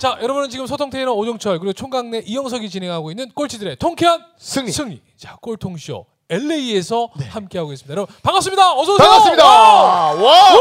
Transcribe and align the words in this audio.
자, 0.00 0.16
여러분은 0.22 0.48
지금 0.48 0.66
소통 0.66 0.88
테이너 0.88 1.12
오종철 1.12 1.58
그리고 1.58 1.74
총각내 1.74 2.22
이영석이 2.24 2.70
진행하고 2.70 3.10
있는 3.10 3.28
꼴찌들의 3.34 3.76
통쾌한 3.76 4.24
승리. 4.38 4.72
승리. 4.72 5.02
자, 5.18 5.36
꼴통쇼 5.42 6.06
LA에서 6.30 7.10
함께하고 7.28 7.70
있습니다. 7.74 7.92
여러분 7.92 8.14
반갑습니다. 8.22 8.72
어서 8.78 8.94
오세요. 8.94 9.06
반갑습니다. 9.08 9.44
와! 9.44 10.12
와. 10.14 10.54
우 10.54 10.58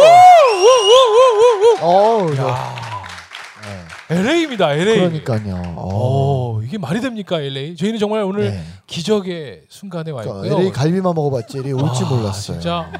우 0.59 1.85
우우우우. 1.85 2.27
어우, 2.27 2.35
야. 2.35 2.79
LA입니다. 4.09 4.73
LA. 4.73 4.97
그러니까요. 5.23 5.73
어. 5.77 6.57
어, 6.57 6.61
이게 6.63 6.77
말이 6.77 6.99
됩니까, 6.99 7.39
LA? 7.39 7.77
저희는 7.77 7.97
정말 7.99 8.23
오늘 8.23 8.51
네. 8.51 8.63
기적의 8.87 9.61
순간에 9.69 10.11
와 10.11 10.23
있고요. 10.23 10.45
LA 10.53 10.71
갈비만 10.71 11.13
먹어봤지 11.15 11.59
LA 11.59 11.73
올지 11.73 12.03
아, 12.03 12.09
몰랐어요. 12.09 12.59
진짜 12.59 12.91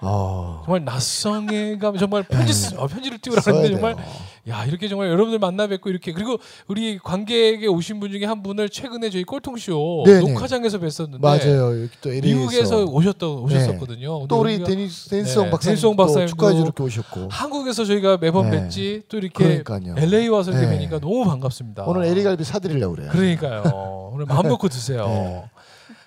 어. 0.00 0.62
정말 0.66 0.84
낯성에 0.84 1.78
가면 1.78 1.98
정말 1.98 2.24
편지 2.24 2.52
쓰, 2.52 2.74
어, 2.76 2.86
편지를 2.88 3.18
띄우라 3.18 3.40
써야 3.40 3.54
하는데 3.54 3.72
정말 3.72 3.94
돼요. 3.94 4.04
야 4.48 4.64
이렇게 4.64 4.86
정말 4.88 5.08
여러분들 5.08 5.40
만나 5.40 5.66
뵙고 5.66 5.90
이렇게 5.90 6.12
그리고 6.12 6.38
우리 6.68 6.98
관객에 6.98 7.66
오신 7.66 7.98
분 7.98 8.12
중에 8.12 8.24
한 8.26 8.42
분을 8.44 8.68
최근에 8.68 9.10
저희 9.10 9.24
꼴통쇼 9.24 10.04
네네. 10.06 10.20
녹화장에서 10.20 10.78
뵀었는데 10.78 11.20
맞아요. 11.20 11.82
여기 11.82 11.90
또 12.00 12.10
LA에서 12.12 12.26
미국에서 12.38 12.84
오셨다 12.84 13.26
오셨었거든요. 13.26 14.26
또 14.28 14.38
우리 14.40 14.62
데니스 14.62 15.08
데니스송 15.08 15.44
네, 15.46 15.50
박사님 15.50 15.80
또 15.80 15.96
박사님도 15.96 16.30
축하해 16.30 16.54
주러 16.56 16.72
오셨고 16.78 17.28
한국에서 17.30 17.84
저희가 17.84 18.18
매번 18.18 18.50
네. 18.50 18.68
뵀지 18.68 19.02
또 19.08 19.18
이렇게 19.18 19.62
그러니까요. 19.64 19.96
LA 19.98 20.28
와서 20.28 20.52
이렇게 20.52 20.66
네. 20.66 20.72
뵈니까 20.76 21.00
너무 21.00 21.24
반갑습니다. 21.24 21.84
오늘 21.84 22.04
LA 22.04 22.22
갈비 22.22 22.44
사드리려고 22.44 22.94
그래요. 22.94 23.10
그러니까요. 23.10 24.10
오늘 24.12 24.26
마음 24.26 24.46
놓고 24.48 24.68
드세요. 24.68 25.06
네. 25.06 25.44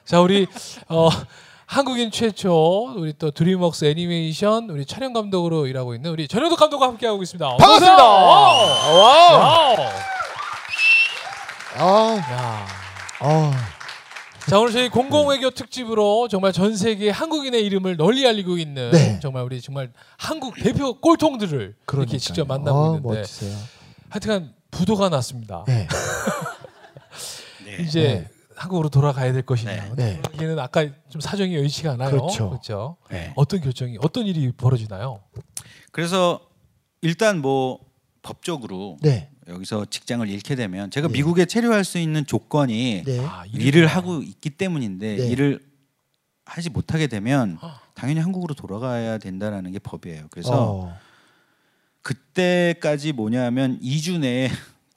자 0.05 0.21
우리 0.21 0.47
어, 0.87 1.09
한국인 1.69 2.09
최초 2.09 2.91
우리 2.97 3.13
또 3.13 3.29
드림웍스 3.29 3.85
애니메이션 3.85 4.71
우리 4.71 4.87
촬영 4.87 5.13
감독으로 5.13 5.67
일하고 5.67 5.93
있는 5.93 6.09
우리 6.09 6.27
전용덕 6.27 6.57
감독과 6.57 6.87
함께 6.87 7.05
하고 7.05 7.21
있습니다. 7.21 7.47
반갑습니다. 7.57 8.03
와우. 8.03 8.97
와우. 8.97 9.77
와우. 9.77 9.77
아, 11.77 12.15
야. 12.17 12.67
아, 13.19 13.51
자 14.49 14.59
오늘 14.59 14.71
저희 14.71 14.89
공공외교 14.89 15.51
특집으로 15.51 16.27
정말 16.27 16.53
전 16.53 16.75
세계 16.75 17.11
한국인의 17.11 17.63
이름을 17.63 17.97
널리 17.97 18.25
알리고 18.25 18.57
있는 18.57 18.89
네. 18.89 19.19
정말 19.21 19.43
우리 19.43 19.61
정말 19.61 19.91
한국 20.17 20.55
대표 20.55 20.99
꼴통들을 20.99 21.75
그러니까요. 21.85 22.01
이렇게 22.01 22.17
직접 22.17 22.47
만나고 22.47 22.79
아, 22.83 22.87
있는데 22.95 23.19
멋지세요. 23.19 23.55
하여튼간 24.09 24.55
부도가 24.71 25.09
났습니다. 25.09 25.65
네. 25.67 25.87
이제 27.79 28.27
네. 28.27 28.38
한국으로 28.59 28.89
돌아가야 28.89 29.31
될 29.31 29.41
것이냐. 29.41 29.71
네. 29.71 29.93
네. 29.95 30.21
여기는 30.33 30.59
아까 30.59 30.85
좀 31.09 31.21
사정이 31.21 31.55
여의치가 31.55 31.93
않아요. 31.93 32.11
그렇죠. 32.11 32.49
그렇죠. 32.49 32.97
네. 33.09 33.31
어떤 33.37 33.61
결정이 33.61 33.97
어떤 34.01 34.27
일이 34.27 34.51
벌어지나요? 34.51 35.21
그래서 35.93 36.41
일단 37.01 37.39
뭐 37.39 37.79
법적으로 38.21 38.97
네. 39.01 39.29
여기서 39.47 39.85
직장을 39.85 40.27
잃게 40.27 40.55
되면 40.55 40.91
제가 40.91 41.07
네. 41.07 41.13
미국에 41.13 41.45
체류할 41.45 41.85
수 41.85 41.99
있는 41.99 42.25
조건이 42.25 43.03
네. 43.05 43.19
아, 43.25 43.45
일을 43.53 43.87
하고 43.87 44.21
있기 44.21 44.49
때문인데 44.49 45.15
네. 45.15 45.27
일을 45.29 45.61
하지 46.45 46.69
못하게 46.69 47.07
되면 47.07 47.57
아. 47.61 47.79
당연히 47.93 48.19
한국으로 48.19 48.55
돌아가야 48.55 49.19
된다라는 49.19 49.71
게 49.71 49.79
법이에요. 49.79 50.27
그래서 50.31 50.51
어. 50.53 50.97
그때까지 52.01 53.13
뭐냐면 53.13 53.79
2주 53.79 54.19
내에 54.19 54.49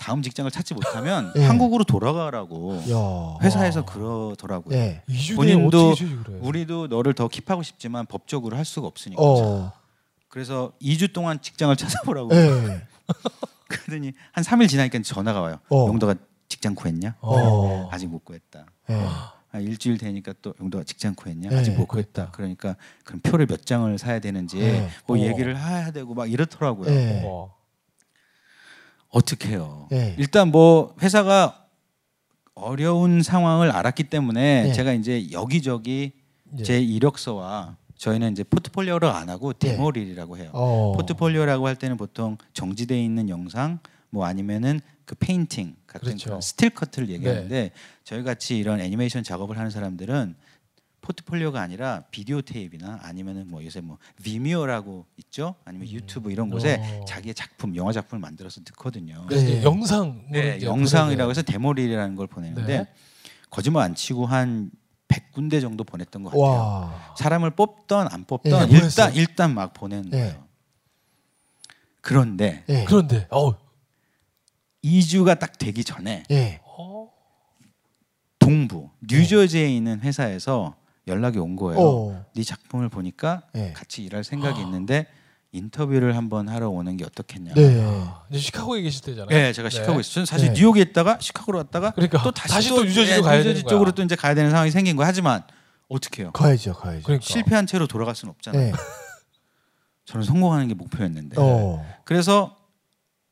다음 0.03 0.21
직장을 0.21 0.51
찾지 0.51 0.75
못하면 0.75 1.33
네. 1.33 1.47
한국으로 1.47 1.85
돌아가라고 1.85 2.83
야. 2.91 3.39
회사에서 3.41 3.85
그러더라고요. 3.85 4.77
네. 4.77 5.01
이주 5.09 5.37
본인도 5.37 5.95
해요? 5.95 6.41
우리도 6.41 6.89
너를 6.89 7.15
더 7.15 7.29
킵하고 7.29 7.63
싶지만 7.63 8.07
법적으로 8.07 8.57
할 8.57 8.65
수가 8.65 8.89
없으니까. 8.89 9.23
어. 9.23 9.73
그래서 10.29 10.73
2주 10.83 11.13
동안 11.13 11.41
직장을 11.41 11.75
찾아보라고 11.77 12.31
네. 12.31 12.83
그러더니 13.69 14.13
한 14.33 14.43
3일 14.43 14.69
지나니까 14.69 14.99
전화가 15.05 15.41
와요. 15.41 15.61
어. 15.69 15.87
용도가 15.87 16.17
직장 16.49 16.75
구했냐? 16.75 17.15
어. 17.21 17.89
아직 17.93 18.09
못 18.09 18.25
구했다. 18.25 18.67
네. 18.89 19.07
한 19.51 19.63
일주일 19.63 19.99
되니까 19.99 20.35
또 20.43 20.53
용도가 20.61 20.83
직장 20.83 21.15
구했냐? 21.15 21.49
네. 21.49 21.57
아직 21.57 21.77
못 21.77 21.87
구했다. 21.87 22.33
그러니까 22.33 22.75
그럼 23.05 23.21
표를 23.21 23.47
몇 23.47 23.65
장을 23.65 23.97
사야 23.99 24.19
되는지 24.19 24.59
네. 24.59 24.89
뭐 25.07 25.17
어. 25.17 25.21
얘기를 25.21 25.57
해야 25.57 25.93
되고 25.93 26.13
막 26.13 26.29
이렇더라고요. 26.29 26.91
네. 26.91 27.23
어. 27.25 27.55
어떻게 29.13 29.51
해요? 29.51 29.87
네. 29.91 30.17
일단 30.19 30.51
뭐 30.51 30.97
회사가 31.01 31.67
어려운 32.55 33.23
상황을 33.23 33.71
알았기 33.71 34.05
때문에 34.05 34.65
네. 34.65 34.73
제가 34.73 34.93
이제 34.93 35.31
여기저기 35.31 36.13
예. 36.59 36.63
제 36.63 36.81
이력서와 36.81 37.77
저희는 37.97 38.33
이제 38.33 38.43
포트폴리오를 38.43 39.09
안 39.09 39.29
하고 39.29 39.53
네. 39.53 39.71
demo 39.71 39.92
reel이라고 39.92 40.39
해요. 40.39 40.51
어. 40.55 40.93
포트폴리오라고 40.97 41.67
할 41.67 41.77
때는 41.77 41.97
보통 41.97 42.37
정지돼 42.53 43.03
있는 43.03 43.29
영상 43.29 43.79
뭐 44.11 44.27
아니면은 44.27 44.81
그 45.05 45.15
painting 45.15 45.77
같은 45.87 46.07
그렇죠. 46.07 46.25
그런 46.25 46.41
스틸 46.41 46.71
커트를 46.71 47.11
얘기하는데 47.11 47.71
저희 48.05 48.23
같이 48.23 48.59
이런 48.59 48.81
애니메이션 48.81 49.23
작업을 49.23 49.59
하는 49.59 49.71
사람들은 49.71 50.35
포트폴리오가 51.03 51.61
아니라 51.61 52.05
비디오 52.11 52.41
테이프나 52.41 53.01
아니면은 53.03 53.49
뭐 53.49 53.63
요새 53.65 53.81
뭐 53.81 53.99
Vimeo라고 54.23 55.07
있죠 55.19 55.57
아니면 55.65 55.89
유튜브 55.91 56.31
이런 56.31 56.49
곳에 56.49 56.81
어. 56.81 57.05
자기의 57.05 57.35
작품 57.35 57.77
영화 57.77 57.93
작품을 57.93 58.21
만들어서 58.21 58.61
넣거든요. 58.71 59.27
이제 59.31 59.45
네. 59.45 59.63
영상 59.65 60.25
네, 60.31 60.63
영상이라고 60.63 61.31
해서 61.31 61.43
demo 61.43 61.63
reel이라는 61.63 62.17
걸 62.17 62.29
보내는데 62.29 62.79
네. 62.79 62.89
거짓말 63.51 63.85
안 63.85 63.95
치고 63.95 64.27
한 64.27 64.71
100군데 65.09 65.61
정도 65.61 65.85
보냈던 65.85 66.23
것 66.23 66.31
같아요. 66.31 66.43
와. 66.43 67.15
사람을 67.19 67.51
뽑던 67.51 68.09
안 68.11 68.25
뽑던 68.25 68.53
네, 68.53 68.59
일단 68.59 68.79
보냈어요. 68.79 69.13
일단 69.15 69.55
막 69.55 69.75
보내는 69.75 70.11
네. 70.11 70.19
거예요. 70.19 70.47
그런데 72.01 72.65
네. 72.67 72.85
그런데 72.87 73.27
어. 73.31 73.53
2주가 74.85 75.39
딱 75.39 75.59
되기 75.59 75.85
전에 75.85 76.23
네. 76.29 76.61
어. 76.65 77.11
동부 78.39 78.91
뉴저지에 79.03 79.69
있는 79.69 80.01
회사에서 80.01 80.77
연락이 81.07 81.39
온 81.39 81.57
거예요. 81.57 81.81
어. 81.81 82.25
네 82.35 82.43
작품을 82.43 82.89
보니까 82.89 83.43
네. 83.53 83.73
같이 83.73 84.05
일할 84.05 84.25
생각이 84.25 84.61
있는데 84.61 85.07
인터뷰를 85.53 86.17
한번 86.17 86.49
하러 86.49 86.71
오는 86.71 86.97
게 86.97 87.05
어떻겠냐. 87.05 87.55
네. 87.55 88.05
이제 88.31 88.39
시카고에 88.39 88.81
계실 88.83 89.03
때잖아요. 89.03 89.29
네, 89.29 89.53
제가 89.53 89.69
시카고에 89.69 90.01
있어요. 90.01 90.25
사실 90.25 90.53
네. 90.53 90.55
뉴욕에 90.61 90.81
있다가 90.81 91.19
시카고로 91.21 91.59
왔다가 91.59 91.91
그러니까 91.91 92.23
또 92.23 92.31
다시, 92.31 92.55
다시 92.55 92.69
또 92.71 92.85
뉴저지로 92.85 93.23
가야 93.23 93.39
되는 93.39 93.49
뉴저지 93.49 93.65
거야. 93.65 93.71
쪽으로 93.71 93.93
또 93.93 94.03
이제 94.03 94.17
가야 94.17 94.35
되는 94.35 94.51
상황이 94.51 94.71
생긴 94.71 94.97
거예요. 94.97 95.07
하지만 95.09 95.43
어떻게 95.89 96.23
해요? 96.23 96.31
가야죠, 96.33 96.73
가야죠. 96.73 97.03
그러니까. 97.03 97.27
실패한 97.27 97.67
채로 97.67 97.87
돌아갈 97.87 98.15
수는 98.15 98.33
없잖아요. 98.33 98.73
네. 98.73 98.73
저는 100.07 100.25
성공하는 100.25 100.69
게 100.69 100.75
목표였는데. 100.75 101.37
어. 101.39 101.85
그래서 102.05 102.57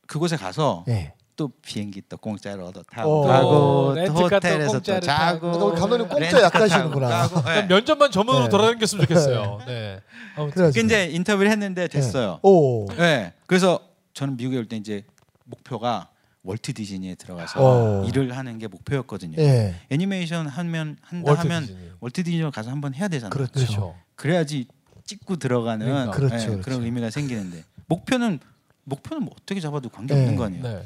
그곳에 0.07 0.35
가서 0.35 0.83
네. 0.87 1.13
또 1.41 1.49
비행기 1.63 2.03
또 2.07 2.17
공짜로 2.17 2.71
또 2.71 2.83
타고 2.83 3.23
어. 3.23 3.27
가고 3.27 3.95
또또 4.05 4.35
호텔에서 4.35 4.79
또 4.79 4.99
자고. 4.99 5.49
우리 5.69 5.79
감독님 5.79 6.07
공짜 6.07 6.19
렌트카 6.19 6.43
약간 6.43 6.51
타고 6.51 6.63
하시는구나. 6.65 7.27
네. 7.45 7.63
면접만 7.63 8.11
전문으로 8.11 8.43
네. 8.43 8.49
돌아다녔으면 8.49 9.01
좋겠어요. 9.07 9.59
네. 9.65 9.99
아무튼 10.35 10.53
그래가지고. 10.53 10.81
그 10.81 10.85
이제 10.85 11.05
인터뷰를 11.05 11.49
했는데 11.49 11.87
됐어요. 11.87 12.39
오. 12.43 12.85
네. 12.95 13.33
그래서 13.47 13.79
저는 14.13 14.37
미국에 14.37 14.57
올 14.59 14.65
때 14.67 14.77
이제 14.77 15.03
목표가 15.45 16.09
월트 16.43 16.73
디즈니에 16.73 17.15
들어가서 17.15 17.59
어. 17.59 18.05
일을 18.07 18.37
하는 18.37 18.59
게 18.59 18.67
목표였거든요. 18.67 19.37
네. 19.37 19.73
애니메이션 19.89 20.45
하면 20.45 20.97
한다 21.01 21.31
월트 21.31 21.47
하면 21.47 21.61
디즈니. 21.65 21.89
월트 22.01 22.23
디즈니 22.23 22.51
가서 22.51 22.69
한번 22.69 22.93
해야 22.93 23.07
되잖아요. 23.07 23.31
그렇죠. 23.31 23.53
그렇죠. 23.53 23.95
그래야지 24.15 24.67
찍고 25.05 25.37
들어가는 25.37 25.83
그러니까. 25.83 26.11
그렇죠, 26.15 26.35
네, 26.37 26.45
그렇죠. 26.45 26.61
그런 26.61 26.83
의미가 26.83 27.09
생기는데 27.09 27.63
목표는 27.87 28.39
목표는 28.83 29.23
뭐 29.23 29.33
어떻게 29.39 29.59
잡아도 29.59 29.89
관계 29.89 30.13
네. 30.15 30.21
없는 30.21 30.35
거 30.35 30.45
아니에요. 30.45 30.63
네. 30.63 30.83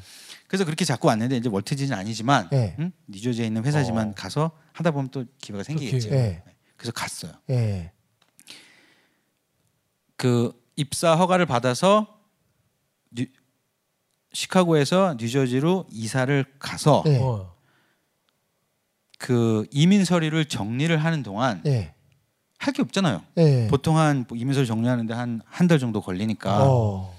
그래서 0.48 0.64
그렇게 0.66 0.86
자꾸 0.86 1.08
왔는데 1.08 1.38
이제 1.38 1.50
월트 1.50 1.76
디즈니 1.76 1.98
아니지만 1.98 2.50
네. 2.52 2.76
응? 2.80 2.92
뉴저지에 3.08 3.46
있는 3.48 3.64
회사지만 3.66 4.10
어. 4.10 4.14
가서 4.16 4.52
하다 4.74 4.92
보면 4.92 5.10
또 5.10 5.26
기회가 5.40 5.64
생기겠죠. 5.64 6.10
기회가. 6.10 6.16
네. 6.16 6.44
그래서 6.78 6.92
갔어요. 6.92 7.32
네. 7.48 7.92
그 10.18 10.54
입사 10.76 11.16
허가를 11.16 11.46
받아서 11.46 12.20
뉴, 13.12 13.26
시카고에서 14.34 15.16
뉴저지로 15.20 15.88
이사를 15.92 16.46
가서 16.60 17.04
네. 17.06 17.20
어. 17.22 17.56
그 19.18 19.66
이민 19.72 20.04
서류를 20.06 20.46
정리를 20.46 20.96
하는 20.98 21.24
동안 21.24 21.62
네. 21.64 21.94
할게 22.58 22.82
없잖아요. 22.82 23.24
네. 23.36 23.68
보통 23.68 23.98
한 23.98 24.26
이민 24.36 24.54
서류 24.54 24.66
정리하는데 24.66 25.14
한 25.14 25.42
한 25.50 25.68
달 25.68 25.80
정도 25.80 26.02
걸리니까. 26.02 26.66
어. 26.70 27.15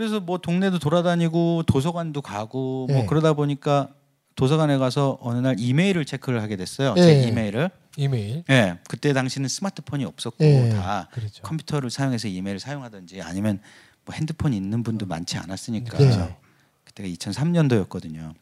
그래서 0.00 0.18
뭐 0.18 0.38
동네도 0.38 0.78
돌아다니고 0.78 1.64
도서관도 1.66 2.22
가고 2.22 2.86
네. 2.88 2.94
뭐 2.94 3.06
그러다 3.06 3.34
보니까 3.34 3.92
도서관에 4.34 4.78
가서 4.78 5.18
어느 5.20 5.36
날 5.40 5.56
이메일을 5.58 6.06
체크를 6.06 6.40
하게 6.40 6.56
됐어요. 6.56 6.94
네. 6.94 7.02
제 7.02 7.28
이메일을. 7.28 7.68
이메일. 7.98 8.42
예. 8.48 8.78
그때 8.88 9.12
당시는 9.12 9.50
스마트폰이 9.50 10.06
없었고 10.06 10.42
네. 10.42 10.70
다 10.70 11.10
그렇죠. 11.12 11.42
컴퓨터를 11.42 11.90
사용해서 11.90 12.28
이메일을 12.28 12.60
사용하든지 12.60 13.20
아니면 13.20 13.60
뭐 14.06 14.14
핸드폰 14.14 14.54
있는 14.54 14.82
분도 14.82 15.04
많지 15.04 15.36
않았으니까 15.36 15.98
네. 15.98 16.38
그때가 16.84 17.06
2003년도였거든요. 17.06 18.32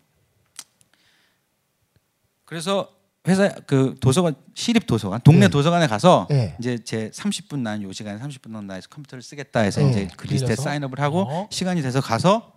그래서 2.45 2.93
회사 3.29 3.49
그 3.67 3.95
도서관 4.01 4.35
시립 4.55 4.87
도서관 4.87 5.21
동네 5.23 5.41
네. 5.41 5.49
도서관에 5.49 5.87
가서 5.87 6.27
네. 6.31 6.57
이제 6.59 6.79
제 6.83 7.11
30분 7.11 7.59
난 7.61 7.83
요 7.83 7.93
시간에 7.93 8.19
30분 8.19 8.45
동안 8.53 8.69
컴퓨터를 8.91 9.23
쓰겠다 9.23 9.61
해서 9.61 9.81
네. 9.81 9.91
이제 9.91 10.09
그 10.17 10.27
리스트에? 10.27 10.57
sign 10.57 10.75
up을 10.75 10.99
하고 11.01 11.27
어. 11.29 11.49
시간이 11.51 11.83
돼서 11.83 12.01
가서 12.01 12.53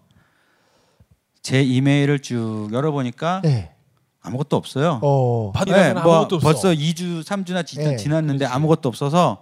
제 1.41 1.62
이메일을 1.62 2.19
쭉 2.19 2.69
열어보니까 2.71 3.41
네. 3.44 3.71
아무것도 4.21 4.56
없어요. 4.56 5.00
어. 5.01 5.51
받으려면 5.53 6.03
뭐 6.03 6.18
아무것도 6.18 6.35
없어. 6.35 6.45
벌써 6.47 6.69
2주, 6.74 7.24
3주나 7.24 7.65
지, 7.65 7.77
네, 7.77 7.95
지났는데 7.97 8.45
그렇지. 8.45 8.53
아무것도 8.53 8.88
없어서 8.88 9.41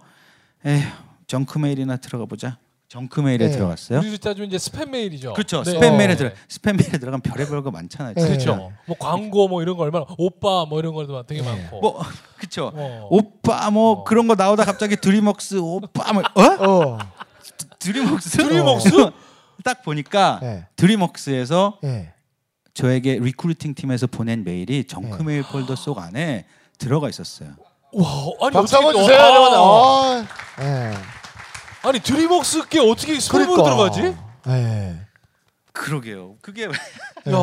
에휴, 0.64 0.82
junk 1.26 1.58
mail이나 1.58 1.98
들어가 1.98 2.24
보자. 2.24 2.58
junk 2.90 3.20
mail에 3.20 3.46
네. 3.46 3.52
들어갔어요. 3.52 4.00
우리로 4.00 4.16
따지면 4.16 4.48
이제 4.48 4.56
스팸 4.56 4.90
메일이죠. 4.90 5.32
그렇죠. 5.34 5.62
네. 5.62 5.74
스팸 5.78 5.96
메일에 5.96 6.14
어. 6.14 6.16
들어 6.16 6.30
스팸 6.48 6.76
메일에 6.76 6.98
들어가면 6.98 7.20
별의별 7.20 7.62
거 7.62 7.70
많잖아요. 7.70 8.14
네. 8.14 8.26
그렇죠. 8.26 8.72
뭐 8.86 8.96
광고 8.98 9.46
뭐 9.46 9.62
이런 9.62 9.76
거 9.76 9.84
얼마나 9.84 10.06
오빠 10.18 10.64
뭐 10.68 10.80
이런 10.80 10.92
것도 10.92 11.24
되게 11.24 11.40
네. 11.40 11.48
많고. 11.48 11.80
뭐 11.80 12.02
그렇죠. 12.36 12.72
어. 12.74 13.06
오빠 13.08 13.70
뭐 13.70 13.92
어. 13.92 14.04
그런 14.04 14.26
거 14.26 14.34
나오다 14.34 14.64
갑자기 14.64 14.96
드림웍스 14.96 15.58
오빠 15.60 16.12
뭐 16.12 16.24
어? 16.34 16.42
어. 16.68 16.98
드림웍스? 17.78 18.30
드림웍스? 18.38 18.90
딱 19.62 19.82
보니까 19.84 20.40
네. 20.42 20.66
드림웍스에서 20.74 21.78
네. 21.84 22.12
저에게 22.74 23.20
recruiting 23.20 23.74
팀에서 23.74 24.08
보낸 24.08 24.42
메일이 24.42 24.82
junk 24.82 25.18
네. 25.18 25.24
메일 25.24 25.42
폴더 25.44 25.76
속 25.76 25.98
안에 26.00 26.44
들어가 26.76 27.08
있었어요. 27.08 27.50
와, 27.92 28.08
아니 28.42 28.52
박수 28.52 28.76
어떻게 28.76 28.76
한번 28.76 28.92
또- 28.94 29.00
주세요, 29.02 29.20
아, 29.20 29.26
여러분. 29.28 31.19
아니 31.82 32.00
드림웍스께 32.00 32.80
어떻게 32.80 33.14
스팸으로 33.14 33.30
그러니까. 33.30 33.62
들어가지? 33.64 34.16
네. 34.46 35.00
그러게요. 35.72 36.36
그게 36.42 36.66
네. 36.66 37.32
야. 37.32 37.36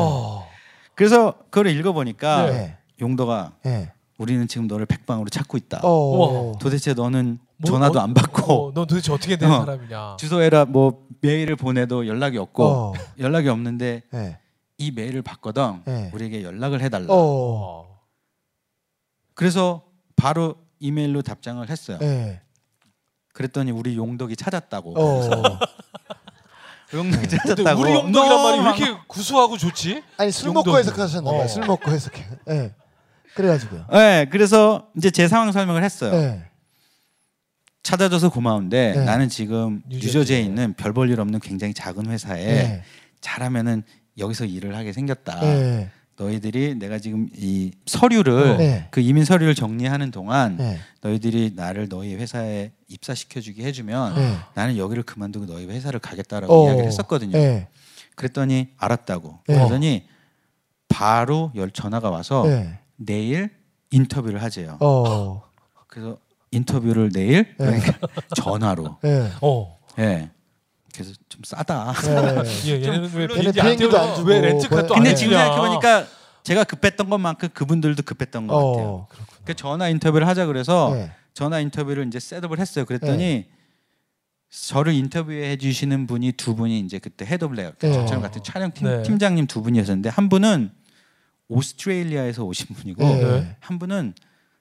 그래서 0.96 1.36
그걸 1.50 1.68
읽어보니까 1.68 2.46
네. 2.48 2.78
용도가 3.02 3.54
네. 3.64 3.92
우리는 4.18 4.48
지금 4.48 4.68
너를 4.68 4.86
백방으로 4.86 5.30
찾고 5.30 5.58
있다. 5.58 5.82
어. 5.84 6.54
도대체 6.60 6.94
너는 6.94 7.40
뭐, 7.58 7.72
전화도 7.72 8.00
어, 8.00 8.02
안 8.02 8.14
받고 8.14 8.68
어, 8.68 8.74
넌 8.74 8.88
도대체 8.88 9.12
어떻게 9.12 9.38
된 9.38 9.52
어. 9.52 9.60
사람이냐? 9.60 10.18
주소에라 10.20 10.66
뭐 10.66 11.06
메일을 11.22 11.56
보내도 11.56 12.08
연락이 12.08 12.38
없고 12.38 12.66
어. 12.66 12.94
연락이 13.20 13.50
없는데 13.50 14.04
네. 14.12 14.40
이 14.78 14.92
메일을 14.92 15.22
받거든 15.22 15.82
네. 15.86 16.12
우리에게 16.14 16.44
연락을 16.44 16.82
해달라. 16.82 17.08
어. 17.10 17.18
어. 17.18 18.00
그래서 19.34 19.84
바로 20.16 20.56
이메일로 20.80 21.22
답장을 21.22 21.68
했어요. 21.70 21.98
네. 23.38 23.44
그랬더니 23.44 23.72
우리 23.72 23.96
용덕이 23.96 24.36
찾았다고. 24.36 24.94
어. 25.00 25.60
용덕이 26.94 27.28
근데 27.28 27.38
찾았다고. 27.38 27.82
우리 27.82 27.94
용덕이란 27.94 28.44
말이 28.44 28.58
왜 28.60 28.64
이렇게 28.86 29.00
구수하고 29.08 29.58
좋지? 29.58 30.04
아니 30.18 30.32
술. 30.32 30.52
먹고 30.52 30.78
해석하셨나 30.78 31.30
봐요. 31.30 31.42
어. 31.42 31.48
술 31.48 31.66
먹고 31.66 31.92
해석해. 31.92 32.26
네. 32.46 32.74
그래가지고요. 33.36 33.86
네, 33.92 34.26
그래서 34.32 34.88
이제 34.98 35.12
제 35.12 35.28
상황 35.28 35.52
설명을 35.52 35.84
했어요. 35.84 36.12
네. 36.12 36.44
찾아줘서 37.84 38.30
고마운데 38.30 38.94
네. 38.96 39.06
나는 39.06 39.30
지금 39.30 39.82
뉴저지에. 39.88 40.08
뉴저지에 40.08 40.42
있는 40.42 40.74
별 40.74 40.94
볼 40.94 41.10
일 41.12 41.20
없는 41.22 41.40
굉장히 41.40 41.74
작은 41.74 42.08
회사에 42.08 42.46
네. 42.46 42.84
잘하면은 43.22 43.84
여기서 44.18 44.46
일을 44.46 44.76
하게 44.76 44.92
생겼다. 44.92 45.40
네. 45.42 45.92
너희들이 46.18 46.76
내가 46.76 46.98
지금 46.98 47.30
이 47.36 47.72
서류를 47.86 48.58
네. 48.58 48.88
그 48.92 49.00
이민 49.02 49.24
서류를 49.24 49.54
정리하는 49.56 50.12
동안 50.12 50.58
네. 50.58 50.80
너희들이 51.02 51.54
나를 51.56 51.90
너희 51.90 52.16
회사에 52.16 52.72
입사시켜 52.88 53.40
주게 53.40 53.64
해주면 53.66 54.16
네. 54.16 54.38
나는 54.56 54.78
여기를 54.78 55.04
그만두고 55.04 55.46
너희 55.46 55.66
회사를 55.68 56.00
가겠다라고 56.00 56.54
어. 56.54 56.68
이야기를 56.68 56.88
했었거든요. 56.88 57.32
네. 57.34 57.68
그랬더니 58.16 58.70
알았다고. 58.78 59.40
네. 59.48 59.54
그러더니 59.56 60.08
바로 60.90 61.52
열 61.56 61.70
전화가 61.70 62.10
와서 62.10 62.44
네. 62.48 62.80
내일 62.96 63.52
인터뷰를 63.92 64.42
하재요. 64.42 64.78
어. 64.82 65.44
그래서 65.88 66.18
인터뷰를 66.50 67.12
내일 67.12 67.56
네. 67.60 67.80
그러니까 67.80 68.00
전화로. 68.36 68.98
네. 69.04 69.30
어. 69.42 69.78
예. 70.00 70.32
그래서 70.98 71.14
좀 71.30 71.42
싸다. 71.44 71.94
네. 71.94 72.44
예, 72.68 72.82
얘네는 72.82 73.14
왜 73.14 73.28
비행기 73.28 73.48
얘네 73.48 73.48
안 73.48 73.54
비행기도 73.54 73.90
태워? 73.92 74.02
안 74.04 74.16
주고 74.16 74.30
왜 74.30 74.42
렌트카 74.42 74.88
또안 74.88 75.04
근데 75.04 75.10
네. 75.10 75.16
지금 75.16 75.34
해주냐? 75.34 75.46
생각해 75.46 75.68
보니까 75.68 76.08
제가 76.44 76.64
급했던 76.64 77.10
것만큼 77.10 77.50
그분들도 77.54 78.04
급했던 78.04 78.48
것 78.48 78.56
같아요. 78.56 78.88
어. 78.88 79.08
그 79.46 79.54
전화 79.54 79.90
인터뷰를 79.90 80.28
하자 80.28 80.46
그래서 80.46 80.92
네. 80.94 81.12
전화 81.34 81.60
인터뷰를 81.60 82.08
이제 82.08 82.20
셋업을 82.20 82.60
했어요. 82.60 82.86
그랬더니 82.86 83.46
저를 84.50 84.94
인터뷰해 84.94 85.58
주시는 85.58 86.08
분이 86.08 86.32
두 86.34 86.56
분이 86.56 86.80
이제 86.80 87.00
그때 87.00 87.26
head 87.26 87.46
of 87.46 87.56
layout 87.56 87.72
네. 87.80 87.92
저처럼 87.94 88.22
같은 88.24 88.42
촬영 88.44 88.72
팀 88.72 88.88
네. 88.88 89.04
팀장님 89.04 89.46
두 89.48 89.62
분이었는데 89.62 90.10
한 90.10 90.30
분은 90.30 90.72
오스트레일리아에서 91.50 92.44
오신 92.44 92.76
분이고 92.76 93.04
네. 93.04 93.56
한 93.60 93.80
분은 93.80 94.14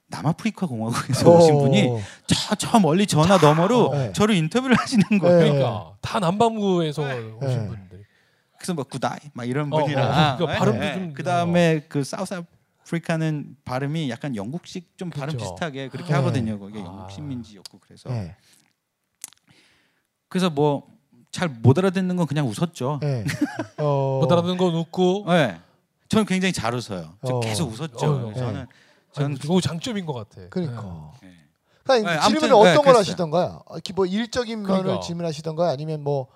남아프리카 0.08 0.66
공화국에서 0.66 1.28
어. 1.30 1.36
오신 1.38 1.58
분이 1.58 2.00
저 2.26 2.54
저 2.56 2.78
멀리 2.78 3.06
전화 3.06 3.36
너머로 3.38 3.90
네. 3.92 4.12
저를 4.12 4.34
인터뷰를 4.36 4.76
하시는 4.78 5.04
거예요. 5.18 5.38
네. 5.38 5.44
그러니까 5.48 5.94
다 6.00 6.20
남반구에서 6.20 7.02
오신 7.02 7.38
네. 7.40 7.66
분들이. 7.68 8.02
그래서 8.56 8.74
뭐 8.74 8.84
G'day 8.84 9.18
막 9.34 9.44
이런 9.48 9.72
어, 9.72 9.78
분이라. 9.80 10.34
어, 10.34 10.36
그러니까 10.36 10.58
발음도 10.58 10.92
좀- 10.94 11.12
그 11.14 11.22
다음에 11.22 11.84
그 11.88 12.04
South 12.04 12.34
Africa는 12.84 13.56
발음이 13.64 14.08
약간 14.10 14.36
영국식 14.36 14.96
좀 14.96 15.10
발음 15.10 15.32
그쵸. 15.34 15.38
비슷하게 15.44 15.88
그렇게 15.88 16.08
네. 16.10 16.14
하거든요. 16.14 16.58
거기 16.58 16.78
아. 16.80 16.84
영국 16.84 17.10
식민지였고 17.10 17.80
그래서 17.80 18.08
네. 18.08 18.34
그래서 20.28 20.50
뭐 20.50 20.84
잘 21.32 21.50
못 21.60 21.76
알아듣는 21.76 22.16
건 22.16 22.26
그냥 22.26 22.46
웃었죠. 22.48 22.98
네. 23.02 23.22
어. 23.76 24.20
못 24.22 24.32
알아듣는 24.32 24.56
건 24.56 24.74
웃고. 24.74 25.24
네. 25.28 25.60
저는 26.08 26.24
굉장히 26.24 26.52
잘 26.52 26.72
웃어요. 26.74 27.14
저 27.26 27.34
어. 27.34 27.40
계속 27.40 27.70
웃었죠. 27.72 28.28
어, 28.28 28.32
저는 28.32 28.66
아니, 29.16 29.24
저는 29.24 29.38
그거 29.38 29.60
장점인 29.60 30.06
것 30.06 30.12
같아. 30.12 30.48
그러니까. 30.50 31.12
네. 31.22 31.30
그러니까 31.84 32.12
네, 32.12 32.18
아무튼, 32.18 32.52
어떤 32.52 32.64
네, 32.64 32.74
걸 32.74 32.82
그랬어요. 32.82 32.98
하시던가요? 33.00 33.62
어, 33.66 33.78
기- 33.78 33.92
뭐 33.92 34.06
일적인 34.06 34.62
면을 34.62 34.82
그러니까. 34.82 35.00
질문하시던가요? 35.06 35.70
아니면 35.70 36.02
뭐 36.02 36.26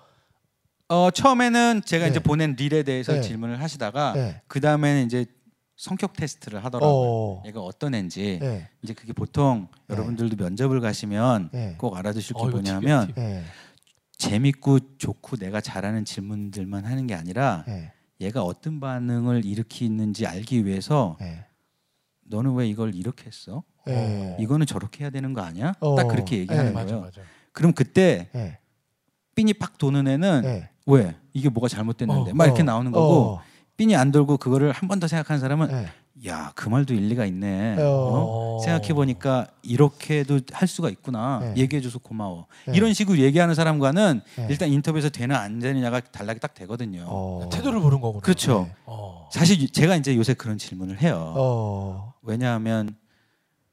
어, 0.87 1.09
처음에는 1.11 1.81
제가 1.85 2.05
네. 2.05 2.11
이제 2.11 2.19
보낸 2.19 2.55
릴에 2.57 2.83
대해서 2.83 3.13
네. 3.13 3.21
질문을 3.21 3.61
하시다가 3.61 4.13
네. 4.13 4.41
그 4.47 4.59
다음에는 4.61 5.05
이제 5.05 5.25
성격 5.75 6.13
테스트를 6.13 6.63
하더라고요. 6.63 7.09
어. 7.09 7.43
얘가 7.45 7.59
어떤 7.61 7.95
애인지 7.95 8.39
네. 8.41 8.69
이제 8.83 8.93
그게 8.93 9.13
보통 9.13 9.67
네. 9.87 9.95
여러분들도 9.95 10.41
면접을 10.41 10.79
가시면 10.79 11.49
네. 11.51 11.75
꼭 11.77 11.95
알아두실 11.97 12.35
게 12.35 12.41
어, 12.41 12.47
뭐냐면. 12.47 13.11
네. 13.15 13.43
재밌고 14.17 14.97
좋고 14.99 15.37
내가 15.37 15.61
잘하는 15.61 16.05
질문들만 16.05 16.85
하는 16.85 17.07
게 17.07 17.15
아니라 17.15 17.63
네. 17.67 17.91
얘가 18.19 18.43
어떤 18.43 18.79
반응을 18.79 19.43
일으키는지 19.45 20.27
알기 20.27 20.65
위해서 20.67 21.17
네. 21.19 21.43
너는 22.31 22.55
왜 22.55 22.67
이걸 22.67 22.95
이렇게 22.95 23.25
했어? 23.27 23.63
네. 23.85 24.35
이거는 24.39 24.65
저렇게 24.65 25.03
해야 25.03 25.09
되는 25.11 25.33
거 25.33 25.41
아니야? 25.41 25.73
어. 25.79 25.95
딱 25.95 26.07
그렇게 26.07 26.37
얘기하는 26.39 26.69
네. 26.69 26.71
맞아 26.73 26.87
거예요. 26.87 27.01
맞아. 27.01 27.21
그럼 27.51 27.73
그때 27.73 28.29
네. 28.33 28.57
삔이 29.35 29.53
팍 29.55 29.77
도는 29.77 30.07
애는 30.07 30.41
네. 30.43 30.69
왜 30.87 31.15
이게 31.33 31.49
뭐가 31.49 31.67
잘못됐는데 31.67 32.31
어. 32.31 32.33
막 32.33 32.45
이렇게 32.45 32.61
어. 32.61 32.65
나오는 32.65 32.91
거고 32.91 33.13
어. 33.35 33.41
삔이 33.77 33.95
안 33.95 34.11
돌고 34.11 34.37
그거를 34.37 34.71
한 34.71 34.87
번 34.89 34.99
더 34.99 35.07
생각하는 35.07 35.39
사람은 35.39 35.67
네. 35.67 35.85
야그 36.23 36.69
말도 36.69 36.93
일리가 36.93 37.25
있네. 37.25 37.77
어. 37.79 38.57
어? 38.57 38.59
생각해 38.63 38.93
보니까 38.93 39.47
이렇게도 39.63 40.41
할 40.51 40.67
수가 40.67 40.89
있구나. 40.89 41.39
네. 41.39 41.53
얘기해줘서 41.61 41.97
고마워. 41.97 42.45
네. 42.67 42.73
이런 42.75 42.93
식으로 42.93 43.17
얘기하는 43.17 43.55
사람과는 43.55 44.21
네. 44.37 44.47
일단 44.49 44.69
인터뷰에서 44.69 45.09
되나 45.09 45.39
안 45.39 45.57
되느냐가 45.59 45.99
달라게 46.01 46.39
딱 46.39 46.53
되거든요. 46.53 47.05
어. 47.07 47.49
태도를 47.51 47.79
보는 47.79 48.01
거구나. 48.01 48.21
그렇죠. 48.21 48.69
사실 49.31 49.69
제가 49.69 49.95
이제 49.95 50.15
요새 50.15 50.33
그런 50.33 50.57
질문을 50.57 51.01
해요. 51.01 51.33
어. 51.37 52.13
왜냐하면 52.21 52.95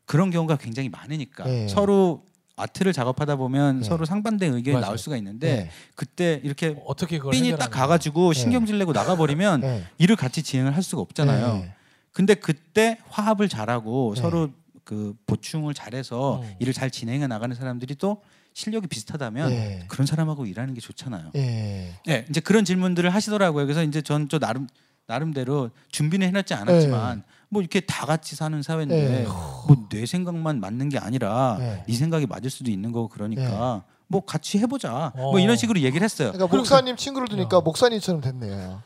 그런 0.06 0.30
경우가 0.30 0.56
굉장히 0.56 0.88
많으니까 0.88 1.44
네. 1.44 1.68
서로 1.68 2.24
아트를 2.56 2.92
작업하다 2.92 3.36
보면 3.36 3.80
네. 3.80 3.84
서로 3.84 4.04
상반된 4.04 4.54
의견이 4.54 4.74
맞아요. 4.74 4.86
나올 4.86 4.98
수가 4.98 5.16
있는데 5.16 5.56
네. 5.64 5.70
그때 5.94 6.40
이렇게 6.42 6.76
어떻게 6.86 7.18
삔이 7.18 7.56
딱 7.56 7.68
가가지고 7.70 8.32
네. 8.32 8.40
신경질 8.40 8.78
내고 8.78 8.92
나가버리면 8.92 9.60
네. 9.60 9.84
일을 9.98 10.16
같이 10.16 10.42
진행을 10.42 10.74
할 10.74 10.82
수가 10.82 11.02
없잖아요. 11.02 11.54
네. 11.58 11.74
근데 12.12 12.34
그때 12.34 12.98
화합을 13.10 13.48
잘하고 13.48 14.14
네. 14.16 14.20
서로 14.20 14.50
그 14.82 15.14
보충을 15.26 15.74
잘해서 15.74 16.40
음. 16.42 16.54
일을 16.58 16.72
잘 16.72 16.90
진행해 16.90 17.26
나가는 17.26 17.54
사람들이 17.54 17.94
또 17.96 18.22
실력이 18.54 18.88
비슷하다면 18.88 19.50
네. 19.50 19.84
그런 19.86 20.06
사람하고 20.06 20.46
일하는 20.46 20.74
게 20.74 20.80
좋잖아요. 20.80 21.30
네. 21.34 21.92
네, 22.06 22.24
이제 22.28 22.40
그런 22.40 22.64
질문들을 22.64 23.08
하시더라고요. 23.10 23.66
그래서 23.66 23.84
이제 23.84 24.00
전 24.02 24.26
저 24.28 24.38
나름 24.40 24.66
나름대로 25.08 25.70
준비는 25.90 26.28
해놨지 26.28 26.52
않았지만 26.54 27.22
뭐 27.48 27.62
이렇게 27.62 27.80
다 27.80 28.04
같이 28.04 28.36
사는 28.36 28.62
사회인데 28.62 28.94
네. 28.94 29.26
뭐내 29.66 30.04
생각만 30.04 30.60
맞는 30.60 30.90
게 30.90 30.98
아니라 30.98 31.56
네. 31.58 31.82
네. 31.86 31.94
생각이 31.94 32.26
맞을 32.26 32.50
수도 32.50 32.70
있는 32.70 32.92
거고 32.92 33.08
그러니까 33.08 33.82
뭐 34.06 34.20
같이 34.24 34.58
해보자. 34.58 35.12
어. 35.16 35.30
뭐 35.30 35.38
이런 35.40 35.56
식으로 35.56 35.80
얘기를 35.80 36.04
했어요. 36.04 36.30
그러니까 36.32 36.54
목사님 36.56 36.96
친구를 36.96 37.26
두니까 37.28 37.62
목사님처럼 37.62 38.20
됐네요. 38.20 38.82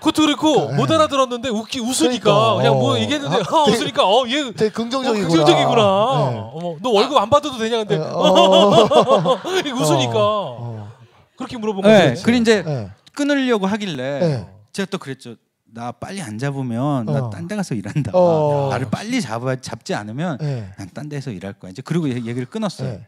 그것도 0.00 0.22
그렇고 0.22 0.70
네. 0.72 0.76
못 0.76 0.90
알아들었는데 0.90 1.48
웃기 1.48 1.80
웃으니까 1.80 2.24
그러니까. 2.24 2.54
그냥 2.56 2.74
뭐 2.74 2.94
어. 2.94 2.98
얘기했는데 2.98 3.36
아, 3.36 3.38
어, 3.38 3.64
되게- 3.64 3.78
웃으니까 3.78 4.06
어얘 4.06 4.52
되게 4.52 4.66
어, 4.66 4.72
긍정적이구나. 4.72 5.28
긍정적이구나. 5.28 6.30
네. 6.30 6.38
어머, 6.52 6.76
너 6.82 6.90
월급 6.90 7.16
안 7.16 7.30
받아도 7.30 7.56
되냐 7.56 7.78
근데 7.78 7.96
네. 7.96 8.04
어. 8.04 9.38
웃으니까 9.74 10.12
어. 10.16 10.92
그렇게 11.36 11.56
물어본 11.56 11.82
네, 11.84 12.10
거죠. 12.10 12.22
그리고 12.24 12.42
이제 12.42 12.62
네. 12.62 12.90
끊으려고 13.14 13.66
하길래 13.66 14.18
네. 14.20 14.46
제가 14.72 14.86
또 14.90 14.98
그랬죠. 14.98 15.36
나 15.74 15.90
빨리 15.90 16.20
안 16.20 16.38
잡으면 16.38 17.08
어. 17.08 17.12
나딴 17.12 17.48
데 17.48 17.56
가서 17.56 17.74
일한다. 17.74 18.12
어. 18.14 18.68
나를 18.70 18.90
빨리 18.90 19.20
잡아 19.22 19.56
잡지 19.56 19.94
않으면 19.94 20.36
네. 20.38 20.70
난딴 20.76 21.08
데서 21.08 21.30
일할 21.30 21.54
거야. 21.54 21.70
이제 21.70 21.80
그리고 21.82 22.08
얘- 22.10 22.14
얘기를 22.16 22.44
끊었어요. 22.44 22.90
네. 22.92 23.06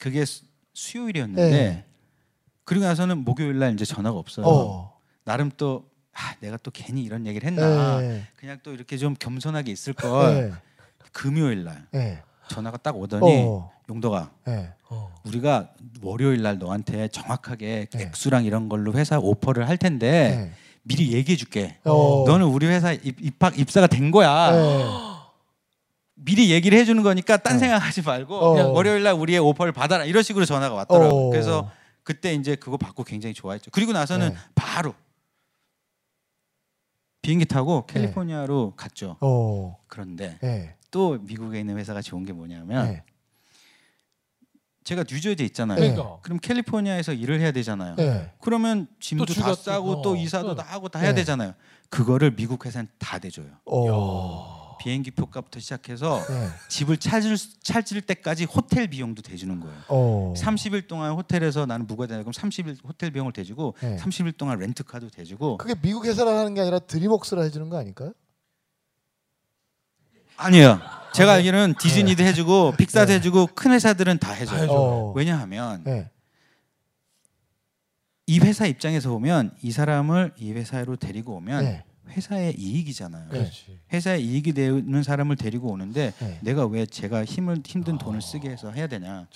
그게 0.00 0.24
수, 0.24 0.44
수요일이었는데 0.72 1.50
네. 1.50 1.84
그리고 2.64 2.86
나서는 2.86 3.18
목요일 3.18 3.58
날 3.58 3.74
이제 3.74 3.84
전화가 3.84 4.18
없어요. 4.18 4.46
어. 4.46 4.98
나름 5.24 5.50
또 5.56 5.84
아, 6.14 6.34
내가 6.40 6.56
또 6.62 6.70
괜히 6.70 7.02
이런 7.02 7.26
얘기를 7.26 7.46
했나. 7.46 8.00
네. 8.00 8.26
그냥 8.36 8.58
또 8.62 8.72
이렇게 8.72 8.96
좀 8.96 9.14
겸손하게 9.18 9.70
있을 9.70 9.92
걸. 9.92 10.34
네. 10.50 10.52
금요일 11.12 11.64
날 11.64 11.86
네. 11.90 12.22
전화가 12.48 12.78
딱 12.78 12.96
오더니 12.96 13.44
어. 13.46 13.70
용덕아 13.90 14.30
네. 14.46 14.72
어. 14.88 15.14
우리가 15.26 15.68
월요일 16.00 16.40
날 16.40 16.58
너한테 16.58 17.08
정확하게 17.08 17.86
네. 17.92 18.02
액수랑 18.04 18.46
이런 18.46 18.70
걸로 18.70 18.94
회사 18.94 19.18
오퍼를 19.18 19.68
할 19.68 19.76
텐데 19.76 20.10
네. 20.48 20.52
미리 20.82 21.12
얘기해 21.12 21.36
줄게. 21.36 21.78
어. 21.84 22.24
너는 22.26 22.46
우리 22.46 22.66
회사 22.66 22.92
입, 22.92 23.20
입학 23.20 23.58
입사가 23.58 23.86
된 23.86 24.10
거야. 24.10 24.50
네. 24.50 24.84
미리 26.14 26.50
얘기를 26.50 26.78
해주는 26.78 27.02
거니까 27.02 27.36
딴 27.36 27.54
네. 27.54 27.60
생각하지 27.60 28.02
말고 28.02 28.36
어. 28.36 28.72
월요일 28.72 29.02
날 29.02 29.14
우리의 29.14 29.40
오퍼를 29.40 29.72
받아라 29.72 30.04
이런 30.04 30.22
식으로 30.22 30.44
전화가 30.44 30.74
왔더라고. 30.74 31.28
어. 31.28 31.30
그래서 31.30 31.70
그때 32.02 32.34
이제 32.34 32.56
그거 32.56 32.76
받고 32.76 33.04
굉장히 33.04 33.34
좋아했죠. 33.34 33.70
그리고 33.70 33.92
나서는 33.92 34.30
네. 34.30 34.36
바로 34.54 34.94
비행기 37.22 37.44
타고 37.44 37.86
캘리포니아로 37.86 38.74
갔죠. 38.76 39.16
어. 39.20 39.76
그런데 39.86 40.38
네. 40.42 40.74
또 40.90 41.18
미국에 41.20 41.60
있는 41.60 41.78
회사가 41.78 42.02
좋은 42.02 42.24
게 42.24 42.32
뭐냐면 42.32 42.88
네. 42.88 43.02
제가 44.84 45.04
뉴저지에 45.08 45.46
있잖아요. 45.46 45.78
네. 45.78 45.92
그러니까 45.92 46.18
그럼 46.22 46.38
캘리포니아에서 46.40 47.12
일을 47.12 47.40
해야 47.40 47.52
되잖아요. 47.52 47.94
네. 47.96 48.32
그러면 48.40 48.88
짐도 49.00 49.26
또 49.26 49.34
다 49.34 49.54
싸고 49.54 49.96
또- 49.96 50.02
또 50.02 50.10
어. 50.12 50.16
이사도 50.16 50.50
어. 50.50 50.54
다 50.54 50.64
하고 50.68 50.88
다 50.88 50.98
해야 50.98 51.10
네. 51.10 51.16
되잖아요. 51.16 51.54
그거를 51.88 52.34
미국 52.34 52.64
회사는 52.66 52.88
다 52.98 53.18
대줘요. 53.18 53.46
어. 53.66 54.76
비행기 54.80 55.12
표값부터 55.12 55.60
시작해서 55.60 56.20
네. 56.28 56.48
집을 56.68 56.96
찾을 56.96 57.36
찾을 57.62 58.00
때까지 58.00 58.44
호텔 58.46 58.88
비용도 58.88 59.22
대주는 59.22 59.60
거예요. 59.60 59.76
어. 59.86 60.34
30일 60.36 60.88
동안 60.88 61.12
호텔에서 61.12 61.66
나는 61.66 61.86
무가 61.86 62.08
되나 62.08 62.22
그럼 62.22 62.32
30일 62.32 62.78
호텔 62.84 63.12
비용을 63.12 63.32
대주고 63.32 63.76
네. 63.80 63.96
30일 63.98 64.36
동안 64.36 64.58
렌트카도 64.58 65.10
대주고 65.10 65.58
그게 65.58 65.76
미국 65.80 66.04
회사라 66.06 66.36
하는 66.40 66.54
게 66.54 66.60
아니라 66.62 66.80
드림웍스라 66.80 67.42
해주는 67.42 67.68
거 67.68 67.76
아닐까요? 67.78 68.12
아니에요. 70.36 70.80
제가 71.14 71.34
알기로는 71.34 71.74
디즈니도 71.78 72.22
해주고 72.24 72.72
픽사도 72.78 73.06
네. 73.08 73.14
해주고 73.14 73.48
큰 73.54 73.72
회사들은 73.72 74.18
다 74.18 74.32
해줘요. 74.32 74.62
해줘요. 74.62 74.78
어. 74.78 75.12
왜냐하면 75.14 75.82
네. 75.84 76.10
이 78.26 78.38
회사 78.40 78.66
입장에서 78.66 79.10
보면 79.10 79.52
이 79.62 79.72
사람을 79.72 80.32
이 80.38 80.52
회사로 80.52 80.96
데리고 80.96 81.36
오면 81.36 81.64
네. 81.64 81.84
회사의 82.08 82.54
이익이잖아요. 82.58 83.28
네. 83.30 83.38
그렇지. 83.38 83.80
회사에 83.92 84.18
이익이 84.18 84.52
되는 84.52 85.02
사람을 85.02 85.36
데리고 85.36 85.70
오는데 85.70 86.12
네. 86.18 86.38
내가 86.42 86.66
왜 86.66 86.86
제가 86.86 87.24
힘을 87.24 87.62
힘든 87.66 87.98
돈을 87.98 88.20
쓰게 88.22 88.50
해서 88.50 88.70
해야 88.70 88.86
되냐? 88.86 89.26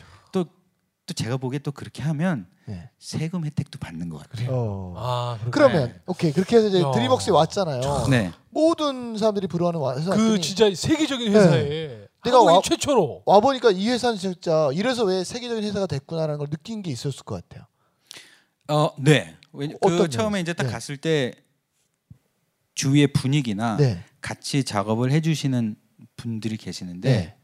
또또 1.07 1.15
제가 1.15 1.37
보기에 1.37 1.61
또 1.61 1.71
그렇게 1.73 2.03
하면 2.03 2.47
네. 2.67 2.91
세금 2.99 3.45
혜택도 3.47 3.79
받는 3.79 4.09
것 4.09 4.19
같아요. 4.19 4.49
어. 4.53 4.95
아. 4.97 5.39
그러면 5.51 5.99
오케이 6.07 6.33
그렇게 6.33 6.57
해서 6.57 6.69
이제 6.69 6.83
야. 6.83 6.91
드림웍스에 6.91 7.33
왔잖아요. 7.33 8.07
네. 8.11 8.33
모든 8.51 9.17
사람들이 9.17 9.47
부러워하는 9.47 9.81
와- 9.81 9.97
회사 9.97 10.11
그 10.11 10.23
왔더니 10.23 10.41
진짜 10.43 10.73
세계적인 10.75 11.33
회사에 11.33 12.09
내가 12.25 12.39
한국인 12.39 12.55
와- 12.57 12.61
최초로 12.63 13.23
와 13.25 13.41
보니까 13.41 13.71
이 13.71 13.89
회사는 13.89 14.19
진짜 14.19 14.69
이래서 14.75 15.05
왜 15.05 15.23
세계적인 15.23 15.63
회사가 15.63 15.87
됐구나라는 15.87 16.39
걸 16.39 16.49
느낀 16.49 16.83
게 16.83 16.91
있었을 16.91 17.23
것 17.23 17.37
같아요. 17.49 17.67
어, 18.69 18.91
네. 18.99 19.37
왜- 19.53 19.73
어떤 19.81 19.99
그 19.99 20.09
처음에 20.11 20.41
이제 20.41 20.53
딱 20.53 20.65
네. 20.65 20.73
갔을 20.73 20.97
때 20.97 21.33
주위의 22.75 23.09
분위기나 23.13 23.77
네. 23.77 24.03
같이 24.21 24.65
작업을 24.65 25.13
해주시는 25.13 25.77
분들이 26.17 26.57
계시는데 26.57 27.09
네. 27.11 27.37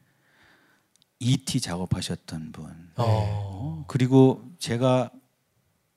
ET 1.22 1.60
작업하셨던 1.60 2.52
분, 2.52 2.64
어. 2.96 3.04
어, 3.06 3.84
그리고 3.86 4.42
제가 4.58 5.10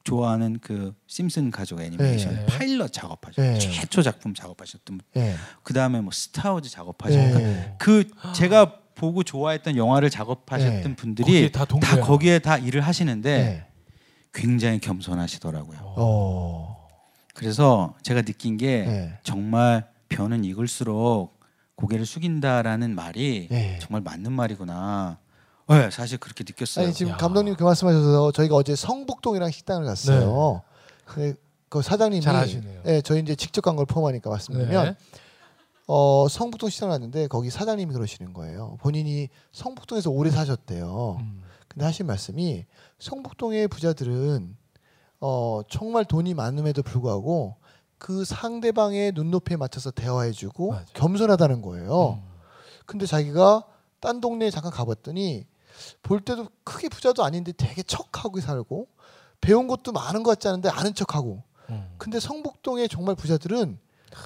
좋아하는 0.03 0.59
그 0.61 0.93
심슨 1.07 1.49
가족 1.49 1.81
애니메이션 1.81 2.35
네. 2.35 2.45
파일럿 2.45 2.93
작업하셨던 2.93 3.53
네. 3.53 3.59
최초 3.59 4.03
작품 4.03 4.35
작업하셨던 4.35 4.99
분, 4.99 5.07
네. 5.13 5.35
그 5.63 5.73
다음에 5.73 5.99
뭐 5.99 6.11
스타워즈 6.13 6.69
작업하셨던 6.69 7.43
네. 7.43 7.75
그 7.79 8.07
제가 8.35 8.81
보고 8.93 9.23
좋아했던 9.23 9.75
영화를 9.75 10.09
작업하셨던 10.09 10.83
네. 10.83 10.95
분들이 10.95 11.51
다. 11.51 11.65
다 11.65 11.99
거기에 11.99 12.39
다 12.39 12.57
일을 12.57 12.81
하시는데 12.81 13.37
네. 13.37 13.67
굉장히 14.33 14.79
겸손하시더라고요. 14.79 15.79
어. 15.81 16.87
그래서 17.33 17.95
제가 18.03 18.21
느낀 18.21 18.57
게 18.57 18.83
네. 18.85 19.19
정말 19.23 19.89
변은 20.09 20.45
익을수록 20.45 21.34
고개를 21.75 22.05
숙인다라는 22.05 22.95
말이 22.95 23.47
네. 23.49 23.79
정말 23.81 24.01
맞는 24.01 24.31
말이구나. 24.31 25.17
네, 25.67 25.89
사실 25.89 26.17
그렇게 26.19 26.43
느꼈어요. 26.47 26.85
아니 26.85 26.93
지금 26.93 27.13
야. 27.13 27.17
감독님 27.17 27.55
그 27.55 27.63
말씀하셔서 27.63 28.31
저희가 28.31 28.55
어제 28.55 28.75
성북동이랑 28.75 29.51
식당을 29.51 29.85
갔어요. 29.85 30.61
근데 31.05 31.33
그 31.69 31.81
사장님이 31.81 32.21
잘 32.21 32.35
아시네요. 32.35 32.81
네, 32.83 33.01
저희 33.01 33.19
이제 33.21 33.35
직접 33.35 33.61
간 33.61 33.75
걸 33.75 33.85
포함하니까 33.85 34.29
말씀드리면 34.29 34.85
네. 34.85 34.95
어, 35.87 36.27
성북동 36.29 36.69
시장 36.69 36.89
갔는데 36.89 37.27
거기 37.27 37.49
사장님이 37.49 37.93
그러시는 37.93 38.33
거예요. 38.33 38.77
본인이 38.79 39.29
성북동에서 39.51 40.09
오래 40.11 40.29
사셨대요. 40.31 41.17
음. 41.19 41.41
근데 41.67 41.85
하신 41.85 42.05
말씀이 42.05 42.65
성북동의 42.99 43.67
부자들은 43.67 44.55
어, 45.19 45.61
정말 45.69 46.05
돈이 46.05 46.33
많음에도 46.35 46.83
불구하고 46.83 47.55
그 47.97 48.25
상대방의 48.25 49.13
눈높이에 49.13 49.57
맞춰서 49.57 49.91
대화해주고 49.91 50.71
맞아. 50.71 50.85
겸손하다는 50.93 51.61
거예요. 51.61 52.19
음. 52.21 52.35
근데 52.85 53.05
자기가 53.05 53.63
딴 53.99 54.21
동네에 54.21 54.51
잠깐 54.51 54.71
가봤더니 54.71 55.45
볼 56.03 56.21
때도 56.21 56.47
크게 56.63 56.89
부자도 56.89 57.23
아닌데 57.23 57.51
되게 57.51 57.83
척하고 57.83 58.39
살고 58.39 58.87
배운 59.41 59.67
것도 59.67 59.91
많은 59.91 60.23
것 60.23 60.31
같지 60.31 60.47
않은데 60.47 60.69
아는 60.69 60.93
척하고 60.93 61.43
음. 61.69 61.95
근데 61.97 62.19
성북동의 62.19 62.89
정말 62.89 63.15
부자들은 63.15 63.79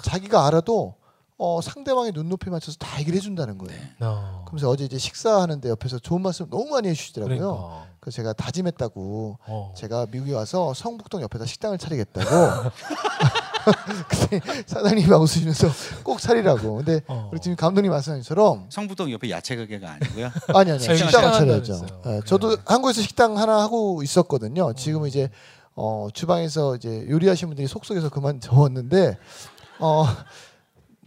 자기가 0.03 0.45
알아도 0.45 0.95
어, 1.38 1.61
상대방의 1.61 2.11
눈높이에 2.11 2.51
맞춰서 2.51 2.77
다 2.77 2.99
얘기를 2.99 3.15
해준다는 3.15 3.57
거예요. 3.57 3.79
어. 4.01 4.43
그러면서 4.45 4.69
어제 4.69 4.83
이제 4.83 4.97
식사하는데 4.97 5.69
옆에서 5.69 5.97
좋은 5.97 6.21
말씀 6.21 6.49
너무 6.49 6.65
많이 6.71 6.89
해주시더라고요. 6.89 7.38
그러니까. 7.38 7.88
그래서 8.01 8.15
제가 8.17 8.33
다짐했다고 8.33 9.39
어. 9.47 9.73
제가 9.77 10.07
미국에 10.11 10.33
와서 10.33 10.73
성북동 10.73 11.21
옆에다 11.21 11.45
식당을 11.45 11.77
차리겠다고. 11.77 12.29
근데 14.09 14.63
사장님이 14.65 15.07
막 15.07 15.21
웃으시면서 15.21 15.67
꼭 16.03 16.19
차리라고. 16.19 16.77
근데 16.77 17.01
어. 17.07 17.29
우리 17.31 17.39
지금 17.39 17.55
감독님 17.55 17.91
말씀하신 17.91 18.21
것처럼 18.23 18.67
성북동 18.69 19.11
옆에 19.11 19.29
야채 19.29 19.55
가게가 19.55 19.91
아니고요. 19.91 20.31
아니 20.55 20.71
아니 20.71 20.79
식당을 20.79 20.97
식당 20.97 21.33
차려야죠. 21.33 21.73
했어요. 21.73 22.21
저도. 22.25 22.57
한국에서 22.65 23.01
식당 23.01 23.38
하나 23.38 23.61
하고 23.61 24.01
있었거든요. 24.03 24.73
지금 24.73 25.03
은 25.03 25.07
이제 25.09 25.29
어, 25.75 26.07
주방에서 26.13 26.75
이제 26.75 27.05
요리하시는 27.09 27.49
분들이 27.49 27.67
속속에서 27.67 28.09
그만 28.09 28.39
적었는데 28.41 29.17
어, 29.79 30.05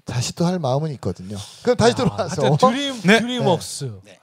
다시 0.04 0.34
또 0.34 0.44
할 0.46 0.58
마음은 0.58 0.90
있거든요. 0.94 1.36
그럼 1.62 1.76
다시 1.76 1.94
하여튼 1.96 2.56
드림 2.56 3.00
네. 3.04 3.20
드림웍스. 3.20 4.00
네. 4.04 4.18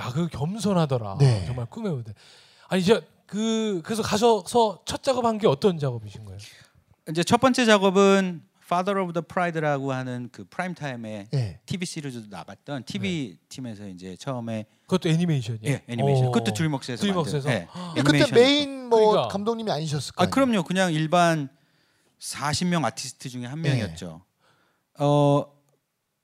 야, 0.00 0.10
그 0.14 0.28
겸손하더라. 0.28 1.16
네. 1.18 1.44
정말 1.46 1.66
꿈의 1.66 1.92
무대. 1.92 2.12
아니 2.68 2.80
이제 2.82 3.00
그 3.26 3.82
그래서 3.84 4.02
가셔서 4.02 4.78
첫 4.86 5.02
작업한 5.02 5.36
게 5.38 5.46
어떤 5.46 5.78
작업이신 5.78 6.24
거예요? 6.24 6.38
이제 7.10 7.22
첫 7.24 7.40
번째 7.40 7.64
작업은 7.64 8.42
Father 8.64 9.02
of 9.02 9.12
the 9.14 9.24
Pride라고 9.26 9.92
하는 9.92 10.28
그 10.30 10.44
프라임 10.48 10.74
타임에 10.74 11.28
예. 11.32 11.60
TV 11.64 11.86
시리즈도 11.86 12.26
나갔던 12.28 12.84
TV 12.84 13.38
팀에서 13.48 13.88
이제 13.88 14.14
처음에 14.16 14.66
그것도 14.82 15.08
애니메이션이에요. 15.08 15.72
예, 15.72 15.82
애니메이션. 15.88 16.26
어. 16.26 16.30
그것도 16.32 16.52
드림웍스에서 16.52 17.00
드림웍스에서? 17.00 17.48
만든, 17.48 17.66
예, 17.96 18.02
근데 18.02 18.18
그때. 18.24 18.34
메인 18.34 18.88
뭐 18.90 19.10
그러니까. 19.12 19.28
감독님이 19.32 19.70
아니셨을 19.70 20.12
아 20.16 20.26
거예요. 20.26 20.30
그럼요. 20.30 20.62
그냥 20.64 20.92
일반 20.92 21.48
40명 22.20 22.84
아티스트 22.84 23.30
중에 23.30 23.46
한 23.46 23.62
네. 23.62 23.70
명이었죠. 23.70 24.20
어 24.98 25.46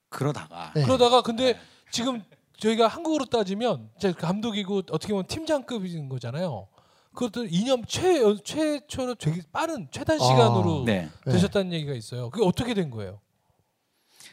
그러다가 0.09 0.71
네. 0.75 0.83
그러다가 0.83 1.23
근데 1.23 1.57
지금 1.89 2.21
저희가 2.59 2.87
한국으로 2.87 3.25
따지면 3.25 3.89
제 3.99 4.11
감독이고 4.13 4.83
어떻게 4.91 5.13
보면 5.13 5.25
팀장급인 5.25 6.09
거잖아요. 6.09 6.67
그것도 7.15 7.45
2년 7.45 7.83
최 7.87 8.21
최초로 8.43 9.15
되게 9.15 9.41
빠른 9.51 9.87
최단 9.89 10.19
아. 10.19 10.23
시간으로 10.23 10.83
네. 10.85 11.09
네. 11.25 11.31
되셨다는 11.31 11.73
얘기가 11.73 11.93
있어요. 11.93 12.29
그게 12.29 12.45
어떻게 12.45 12.73
된 12.73 12.91
거예요? 12.91 13.19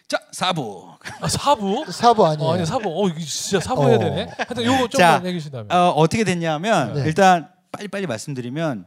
자 0.09 0.19
사부. 0.33 0.91
아 1.21 1.29
사부? 1.29 1.87
사부 1.91 2.27
아니에요. 2.27 2.51
어, 2.51 2.55
아니 2.55 2.67
사부. 2.67 2.89
어 2.89 3.09
이거 3.09 3.19
진짜 3.21 3.61
사부 3.61 3.89
해야 3.89 3.97
어. 3.97 3.99
되네. 3.99 4.27
하여튼 4.37 4.65
요거 4.65 4.89
자, 4.89 4.99
좀만 4.99 5.27
얘기해 5.27 5.39
주신다면. 5.41 5.73
어, 5.73 5.91
어떻게 5.91 6.25
됐냐면 6.25 6.95
네. 6.95 7.05
일단 7.07 7.49
빨리빨리 7.71 8.07
말씀드리면 8.07 8.87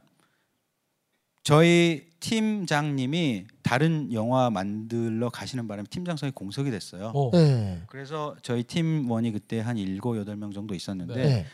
저희 1.43 2.07
팀장님이 2.19 3.45
다른 3.61 4.11
영화 4.11 4.49
만들러 4.49 5.29
가시는 5.29 5.67
바람에 5.67 5.87
팀장성이 5.89 6.31
공석이 6.31 6.71
됐어요. 6.71 7.11
어. 7.13 7.31
네. 7.31 7.81
그래서 7.87 8.35
저희 8.41 8.63
팀원이 8.63 9.31
그때 9.31 9.59
한 9.59 9.77
일곱 9.77 10.17
여덟 10.17 10.35
명 10.35 10.51
정도 10.51 10.73
있었는데 10.73 11.13
네. 11.13 11.45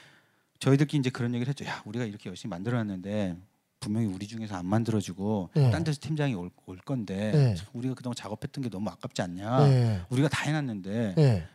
저희들끼리 0.61 0.99
이제 0.99 1.09
그런 1.09 1.33
얘기를 1.33 1.49
했죠. 1.49 1.65
야, 1.65 1.81
우리가 1.85 2.05
이렇게 2.05 2.29
열심히 2.29 2.51
만들어놨는데 2.51 3.35
분명히 3.79 4.05
우리 4.05 4.27
중에서 4.27 4.55
안 4.55 4.67
만들어주고 4.67 5.49
네. 5.55 5.71
딴 5.71 5.83
데서 5.83 5.99
팀장이 5.99 6.35
올, 6.35 6.51
올 6.67 6.77
건데 6.77 7.31
네. 7.31 7.55
참 7.55 7.67
우리가 7.73 7.95
그동안 7.95 8.15
작업했던 8.15 8.63
게 8.63 8.69
너무 8.69 8.87
아깝지 8.91 9.23
않냐. 9.23 9.67
네. 9.67 10.01
우리가 10.11 10.29
다 10.29 10.43
해놨는데 10.43 11.15
네. 11.17 11.47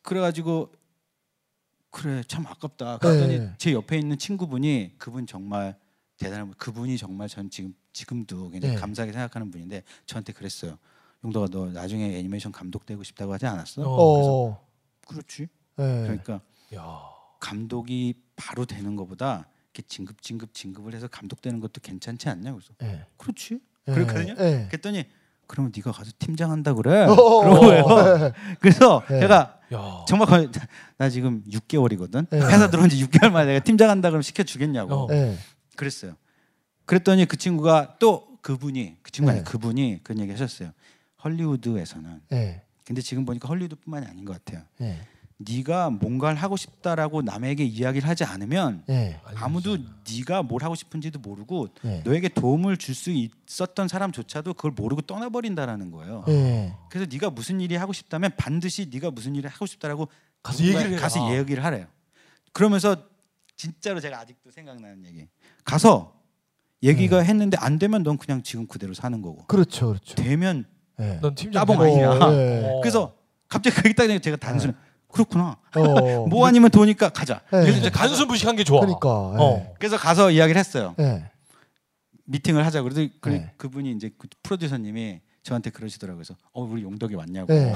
그래가지고 0.00 0.72
그래 1.90 2.22
참 2.26 2.46
아깝다. 2.46 2.96
그랬더니 2.96 3.38
네. 3.40 3.52
제 3.58 3.74
옆에 3.74 3.98
있는 3.98 4.16
친구분이 4.16 4.94
그분 4.96 5.26
정말 5.26 5.76
대단한 6.16 6.46
분. 6.46 6.54
그분이 6.56 6.96
정말 6.96 7.28
전 7.28 7.50
지금 7.50 7.74
지금도 7.92 8.48
굉장히 8.48 8.74
네. 8.74 8.80
감사하게 8.80 9.12
생각하는 9.12 9.50
분인데 9.50 9.82
저한테 10.06 10.32
그랬어요. 10.32 10.78
용도가 11.22 11.46
너 11.50 11.66
나중에 11.66 12.16
애니메이션 12.16 12.52
감독 12.52 12.86
되고 12.86 13.02
싶다고 13.02 13.34
하지 13.34 13.44
않았어? 13.44 13.82
어. 13.82 14.48
어. 14.48 14.66
그렇지. 15.06 15.48
네. 15.76 16.02
그러니까 16.04 16.40
야. 16.74 17.21
감독이 17.42 18.14
바로 18.36 18.64
되는 18.64 18.94
것보다 18.94 19.48
이렇게 19.74 19.82
진급 19.88 20.22
진급 20.22 20.54
진급을 20.54 20.94
해서 20.94 21.08
감독 21.08 21.42
되는 21.42 21.58
것도 21.58 21.80
괜찮지 21.82 22.28
않냐? 22.28 22.52
그래서 22.52 22.72
네. 22.78 23.04
그렇지. 23.16 23.58
네. 23.86 23.94
그렇거든요. 23.94 24.34
네. 24.34 24.66
그랬더니 24.68 25.06
그러면 25.48 25.72
네가 25.74 25.90
가서 25.90 26.12
팀장 26.20 26.52
한다 26.52 26.72
그래. 26.72 27.04
어. 27.04 27.14
그런 27.14 27.60
거예요. 27.60 28.32
그래서 28.60 29.02
네. 29.10 29.20
제가 29.20 29.58
야. 29.74 30.04
정말 30.06 30.28
거의 30.28 30.50
나 30.96 31.10
지금 31.10 31.42
6개월이거든. 31.50 32.28
네. 32.30 32.38
회사 32.38 32.70
들어온 32.70 32.88
지 32.88 33.04
6개월 33.04 33.32
만에 33.32 33.52
내가 33.52 33.64
팀장 33.64 33.90
한다 33.90 34.08
그러면 34.08 34.22
시켜 34.22 34.44
주겠냐고. 34.44 34.94
어. 34.94 35.06
네. 35.08 35.36
그랬어요. 35.76 36.14
그랬더니 36.84 37.26
그 37.26 37.36
친구가 37.36 37.96
또 37.98 38.38
그분이 38.40 38.98
그 39.02 39.10
친구 39.10 39.30
아니 39.30 39.40
네. 39.40 39.44
그분이 39.44 40.00
그런 40.04 40.20
얘기 40.20 40.30
하셨어요. 40.30 40.70
헐리우드에서는 41.24 42.20
네. 42.28 42.62
근데 42.84 43.02
지금 43.02 43.24
보니까 43.24 43.48
헐리우드뿐만이 43.48 44.06
아닌 44.06 44.24
것 44.24 44.32
같아요. 44.44 44.64
네. 45.44 45.56
네가 45.56 45.90
뭔가를 45.90 46.36
하고 46.40 46.56
싶다라고 46.56 47.22
남에게 47.22 47.64
이야기를 47.64 48.08
하지 48.08 48.24
않으면 48.24 48.84
네. 48.86 49.20
아무도 49.34 49.76
네가 50.10 50.42
뭘 50.42 50.62
하고 50.62 50.74
싶은지도 50.74 51.18
모르고 51.20 51.68
네. 51.82 52.02
너에게 52.04 52.28
도움을 52.28 52.76
줄 52.76 52.94
수 52.94 53.10
있었던 53.10 53.88
사람조차도 53.88 54.54
그걸 54.54 54.70
모르고 54.72 55.02
떠나버린다라는 55.02 55.90
거예요. 55.90 56.24
네. 56.26 56.74
그래서 56.90 57.08
네가 57.10 57.30
무슨 57.30 57.60
일이 57.60 57.74
하고 57.74 57.92
싶다면 57.92 58.30
반드시 58.36 58.88
네가 58.92 59.10
무슨 59.10 59.34
일을 59.34 59.50
하고 59.50 59.66
싶다라고 59.66 60.08
가서 60.42 60.62
얘기를 60.64 60.90
해라. 60.90 61.00
가서 61.00 61.36
얘기를 61.36 61.64
하래요. 61.64 61.86
그러면서 62.52 62.96
진짜로 63.56 64.00
제가 64.00 64.20
아직도 64.20 64.50
생각나는 64.50 65.04
얘기. 65.06 65.26
가서 65.64 66.20
얘기가 66.82 67.22
네. 67.22 67.28
했는데 67.28 67.56
안 67.60 67.78
되면 67.78 68.02
넌 68.02 68.18
그냥 68.18 68.42
지금 68.42 68.66
그대로 68.66 68.92
사는 68.92 69.20
거고. 69.22 69.46
그렇죠. 69.46 69.88
그렇죠. 69.88 70.14
되면 70.16 70.64
네. 70.98 71.18
넌 71.22 71.34
팀장. 71.34 71.64
따봉. 71.64 71.78
네. 71.84 72.04
어. 72.04 72.80
그래서 72.82 73.14
갑자기 73.48 73.76
그 73.76 73.88
얘기 73.88 73.94
딱 73.94 74.06
제가 74.22 74.36
단순히 74.36 74.74
그렇구나. 75.12 75.56
어. 75.76 76.26
뭐 76.28 76.46
아니면 76.46 76.70
도니까 76.70 77.10
가자. 77.10 77.40
네. 77.52 77.60
그래서 77.60 77.78
이제 77.78 77.90
단순무식한 77.90 78.56
게 78.56 78.64
좋아. 78.64 78.80
그러니까. 78.80 79.08
어. 79.08 79.74
그래서 79.78 79.96
가서 79.96 80.30
이야기를 80.30 80.58
했어요. 80.58 80.94
네. 80.98 81.30
미팅을 82.24 82.64
하자. 82.64 82.82
그래서 82.82 83.06
그, 83.20 83.28
네. 83.30 83.52
그분이 83.56 83.92
이제 83.92 84.10
그 84.18 84.28
프로듀서님이 84.42 85.20
저한테 85.42 85.70
그러시더라고요. 85.70 86.22
그래서 86.24 86.34
어 86.52 86.62
우리 86.62 86.82
용덕이 86.82 87.14
왔냐고. 87.14 87.52
네. 87.52 87.74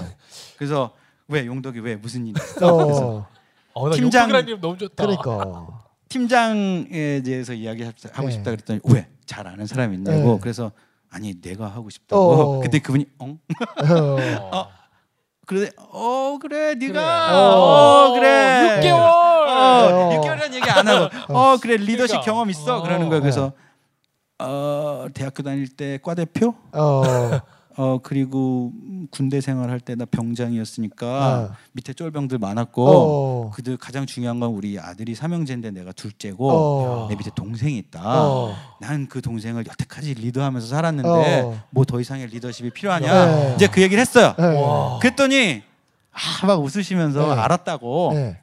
그래서 0.56 0.94
왜 1.28 1.44
용덕이 1.46 1.80
왜 1.80 1.96
무슨 1.96 2.26
일이 2.26 2.34
있어? 2.40 2.76
그래서 2.76 3.06
어. 3.08 3.26
어, 3.74 3.88
나 3.90 3.96
팀장- 3.96 4.02
용덕이라는 4.22 4.48
이름 4.48 4.60
너무 4.60 4.78
좋다. 4.78 5.04
그러니까. 5.04 5.84
팀장에 6.08 7.22
대해서 7.24 7.52
이야기하고 7.52 7.94
네. 8.26 8.30
싶다 8.30 8.50
그랬더니 8.52 8.80
왜 8.84 9.06
잘 9.26 9.46
아는 9.48 9.66
사람이 9.66 9.96
있냐고. 9.96 10.34
네. 10.34 10.38
그래서 10.40 10.70
아니 11.10 11.34
내가 11.40 11.66
하고 11.66 11.90
싶다고. 11.90 12.22
어. 12.22 12.60
그때 12.60 12.78
그분이 12.78 13.06
엉 13.18 13.38
어. 14.52 14.68
어. 15.46 15.48
그래 15.48 15.70
어 15.76 16.38
그래 16.40 16.74
네가 16.74 16.92
그래. 16.92 17.36
어, 17.38 18.12
그래 18.14 18.80
6개월. 18.82 18.98
어, 18.98 19.46
어. 19.48 20.20
6개월이라는 20.20 20.54
얘기 20.54 20.68
안 20.70 20.88
하고 20.88 21.08
어 21.32 21.56
그래 21.62 21.76
리더십 21.76 21.96
그러니까. 22.08 22.20
경험 22.22 22.50
있어 22.50 22.78
어. 22.78 22.82
그러는 22.82 23.08
거야 23.08 23.20
그래서 23.20 23.52
어 24.38 25.06
대학교 25.14 25.42
다닐 25.42 25.68
때 25.68 25.98
과대표 26.02 26.54
어. 26.72 27.02
어 27.78 27.98
그리고 28.02 28.72
음, 28.74 28.85
군대 29.10 29.40
생활할 29.40 29.80
때 29.80 29.94
나 29.96 30.04
병장이었으니까 30.04 31.06
아. 31.06 31.56
밑에 31.72 31.92
쫄병들 31.94 32.38
많았고 32.38 32.86
어. 32.86 33.50
그들 33.54 33.76
가장 33.76 34.04
중요한 34.06 34.38
건 34.40 34.50
우리 34.50 34.78
아들이 34.78 35.14
삼형제인데 35.14 35.70
내가 35.70 35.92
둘째고 35.92 36.50
어. 36.50 37.06
내 37.08 37.16
밑에 37.16 37.30
동생이 37.34 37.78
있다. 37.78 38.00
어. 38.04 38.54
난그 38.80 39.22
동생을 39.22 39.66
여태까지 39.66 40.14
리더하면서 40.14 40.66
살았는데 40.66 41.40
어. 41.42 41.62
뭐더 41.71 42.00
이상의 42.00 42.26
리더십이 42.26 42.71
필요하냐? 42.71 43.26
네. 43.26 43.52
이제 43.54 43.66
그 43.69 43.80
얘기를 43.80 44.00
했어요. 44.00 44.34
네. 44.38 44.60
와. 44.60 44.99
그랬더니 44.99 45.62
아, 46.12 46.47
막 46.47 46.62
웃으시면서 46.62 47.34
네. 47.34 47.40
알았다고. 47.40 48.10
네. 48.14 48.40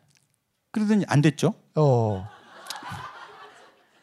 그러더니 0.71 1.06
안 1.08 1.21
됐죠. 1.21 1.54
어. 1.76 2.28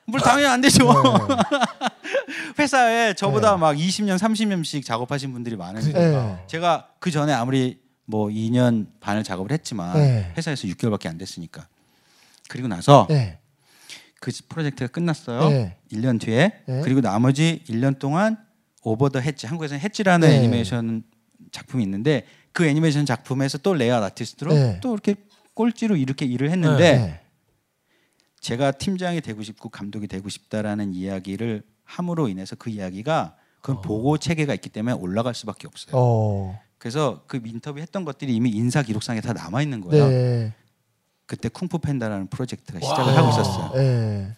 물 0.07 0.20
당연히 0.20 0.46
안 0.46 0.61
되죠. 0.61 0.87
네. 2.27 2.35
회사에 2.62 3.14
저보다 3.14 3.53
네. 3.53 3.57
막 3.59 3.77
20년, 3.77 4.18
30년씩 4.18 4.85
작업하신 4.85 5.33
분들이 5.33 5.57
많은데 5.57 5.92
네. 5.92 6.44
제가 6.46 6.88
그 6.99 7.11
전에 7.11 7.33
아무리 7.33 7.81
뭐 8.07 8.29
2년 8.29 8.87
반을 9.01 9.23
작업을 9.23 9.53
했지만 9.53 9.94
네. 9.94 10.33
회사에서 10.37 10.66
6개월밖에 10.68 11.07
안 11.09 11.16
됐으니까 11.18 11.68
그리고 12.49 12.68
나서 12.68 13.07
네. 13.09 13.38
그 14.20 14.31
프로젝트가 14.49 14.88
끝났어요. 14.88 15.49
네. 15.49 15.77
1년 15.92 16.20
뒤에 16.20 16.53
네. 16.66 16.81
그리고 16.83 17.01
나머지 17.01 17.62
1년 17.68 17.99
동안 17.99 18.37
Over 18.83 19.09
the 19.09 19.20
Hedge 19.20 19.46
한국에서는 19.46 19.81
헷지라는 19.81 20.29
네. 20.29 20.37
애니메이션 20.37 21.03
작품이 21.53 21.83
있는데 21.85 22.27
그 22.53 22.66
애니메이션 22.66 23.07
작품에서 23.07 23.59
또 23.59 23.75
레이아웃 23.75 24.03
아티스트로 24.03 24.53
네. 24.53 24.81
또 24.83 24.92
이렇게 24.92 25.14
꼴찌로 25.55 25.96
이렇게 25.96 26.27
일을 26.27 26.51
했는데 26.51 26.99
네. 26.99 27.20
제가 28.40 28.73
팀장이 28.73 29.20
되고 29.20 29.42
싶고 29.42 29.68
감독이 29.68 30.07
되고 30.07 30.29
싶다라는 30.29 30.94
이야기를 30.94 31.62
함으로 31.90 32.29
인해서 32.29 32.55
그 32.57 32.70
이야기가 32.70 33.37
그건 33.61 33.83
보고 33.83 34.16
체계가 34.16 34.55
있기 34.55 34.68
때문에 34.70 34.94
올라갈 34.94 35.35
수밖에 35.35 35.66
없어요. 35.66 35.92
어. 35.94 36.59
그래서 36.79 37.24
그 37.26 37.40
인터뷰 37.44 37.81
했던 37.81 38.05
것들이 38.05 38.35
이미 38.35 38.50
인사 38.50 38.83
기록상에 38.83 39.20
다 39.20 39.33
남아 39.33 39.61
있는 39.62 39.81
거예요. 39.81 40.09
네. 40.09 40.55
그때 41.26 41.48
쿵푸 41.48 41.79
팬다라는 41.79 42.29
프로젝트가 42.29 42.79
와. 42.83 42.88
시작을 42.88 43.16
하고 43.16 43.29
있었어요. 43.29 43.72
네. 43.74 44.33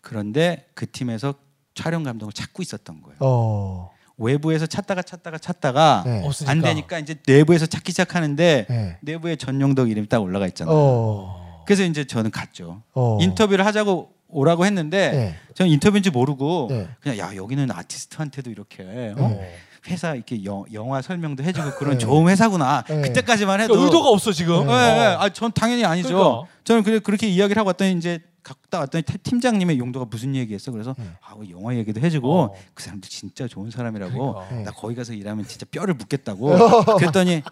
그런데 0.00 0.68
그 0.74 0.90
팀에서 0.90 1.34
촬영 1.74 2.02
감독을 2.02 2.32
찾고 2.32 2.62
있었던 2.62 3.00
거예요. 3.02 3.16
어. 3.20 3.90
외부에서 4.16 4.66
찾다가 4.66 5.02
찾다가 5.02 5.38
찾다가 5.38 6.02
네. 6.06 6.28
안 6.46 6.60
되니까 6.60 6.98
이제 6.98 7.16
내부에서 7.26 7.66
찾기 7.66 7.92
시작하는데 7.92 8.66
네. 8.68 8.98
내부에 9.02 9.36
전용덕 9.36 9.90
이름이 9.90 10.08
딱 10.08 10.20
올라가 10.20 10.46
있잖아요. 10.48 10.74
어. 10.76 11.62
그래서 11.66 11.84
이제 11.84 12.04
저는 12.04 12.30
갔죠. 12.30 12.82
어. 12.92 13.18
인터뷰를 13.20 13.64
하자고 13.66 14.12
오라고 14.34 14.66
했는데 14.66 15.10
네. 15.12 15.36
저는 15.54 15.70
인터뷰인지 15.72 16.10
모르고 16.10 16.66
네. 16.70 16.88
그냥 17.00 17.18
야 17.18 17.36
여기는 17.36 17.70
아티스트한테도 17.70 18.50
이렇게 18.50 18.82
어? 19.16 19.24
어. 19.24 19.40
회사 19.86 20.14
이렇게 20.14 20.42
영, 20.44 20.64
영화 20.72 21.00
설명도 21.02 21.44
해주고 21.44 21.72
그런 21.78 21.92
네. 21.92 21.98
좋은 21.98 22.28
회사구나. 22.28 22.82
네. 22.88 23.02
그때까지만 23.02 23.60
해도 23.60 23.74
그러니까 23.74 23.86
의도가 23.96 24.08
없어 24.10 24.32
지금. 24.32 24.66
네, 24.66 24.72
어. 24.72 24.76
네. 24.76 25.00
아, 25.18 25.28
전 25.28 25.52
당연히 25.52 25.84
아니죠. 25.84 26.08
그러니까. 26.08 26.42
저는 26.64 26.82
그래, 26.82 26.98
그렇게 26.98 27.28
이야기를 27.28 27.58
하고 27.60 27.68
왔더니 27.68 27.92
이제 27.98 28.20
갔다 28.42 28.80
왔더니 28.80 29.02
태- 29.02 29.18
팀장님의 29.18 29.78
용도가 29.78 30.06
무슨 30.10 30.34
얘기했어? 30.34 30.72
그래서 30.72 30.94
네. 30.98 31.04
아, 31.22 31.34
뭐 31.34 31.44
영화 31.50 31.74
얘기도 31.76 32.00
해주고 32.00 32.40
어. 32.40 32.54
그 32.74 32.82
사람들 32.82 33.08
진짜 33.08 33.46
좋은 33.46 33.70
사람이라고 33.70 34.32
그러니까. 34.34 34.54
네. 34.54 34.62
나 34.64 34.70
거기 34.70 34.94
가서 34.94 35.12
일하면 35.12 35.46
진짜 35.46 35.66
뼈를 35.70 35.94
묻겠다고. 35.94 36.56
그랬더니 36.98 37.42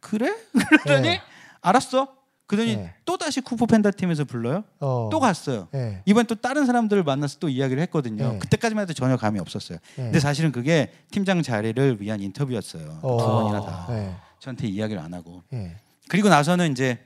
그래? 0.00 0.34
그랬더니 0.68 1.08
네. 1.08 1.20
알았어. 1.62 2.08
그러더니 2.50 2.74
네. 2.74 2.92
또 3.04 3.16
다시 3.16 3.40
쿠퍼 3.40 3.66
팬다 3.66 3.92
팀에서 3.92 4.24
불러요. 4.24 4.64
어. 4.80 5.08
또 5.12 5.20
갔어요. 5.20 5.68
네. 5.70 6.02
이번 6.04 6.26
또 6.26 6.34
다른 6.34 6.66
사람들을 6.66 7.04
만나서 7.04 7.38
또 7.38 7.48
이야기를 7.48 7.80
했거든요. 7.84 8.32
네. 8.32 8.38
그때까지만 8.40 8.82
해도 8.82 8.92
전혀 8.92 9.16
감이 9.16 9.38
없었어요. 9.38 9.78
네. 9.94 10.02
근데 10.02 10.18
사실은 10.18 10.50
그게 10.50 10.92
팀장 11.12 11.42
자리를 11.42 12.00
위한 12.00 12.20
인터뷰였어요. 12.20 12.98
어. 13.02 13.18
두 13.18 13.24
번이나 13.24 13.60
다. 13.60 13.86
네. 13.88 14.16
저한테 14.40 14.66
이야기를 14.66 15.00
안 15.00 15.14
하고. 15.14 15.44
네. 15.52 15.76
그리고 16.08 16.28
나서는 16.28 16.72
이제 16.72 16.98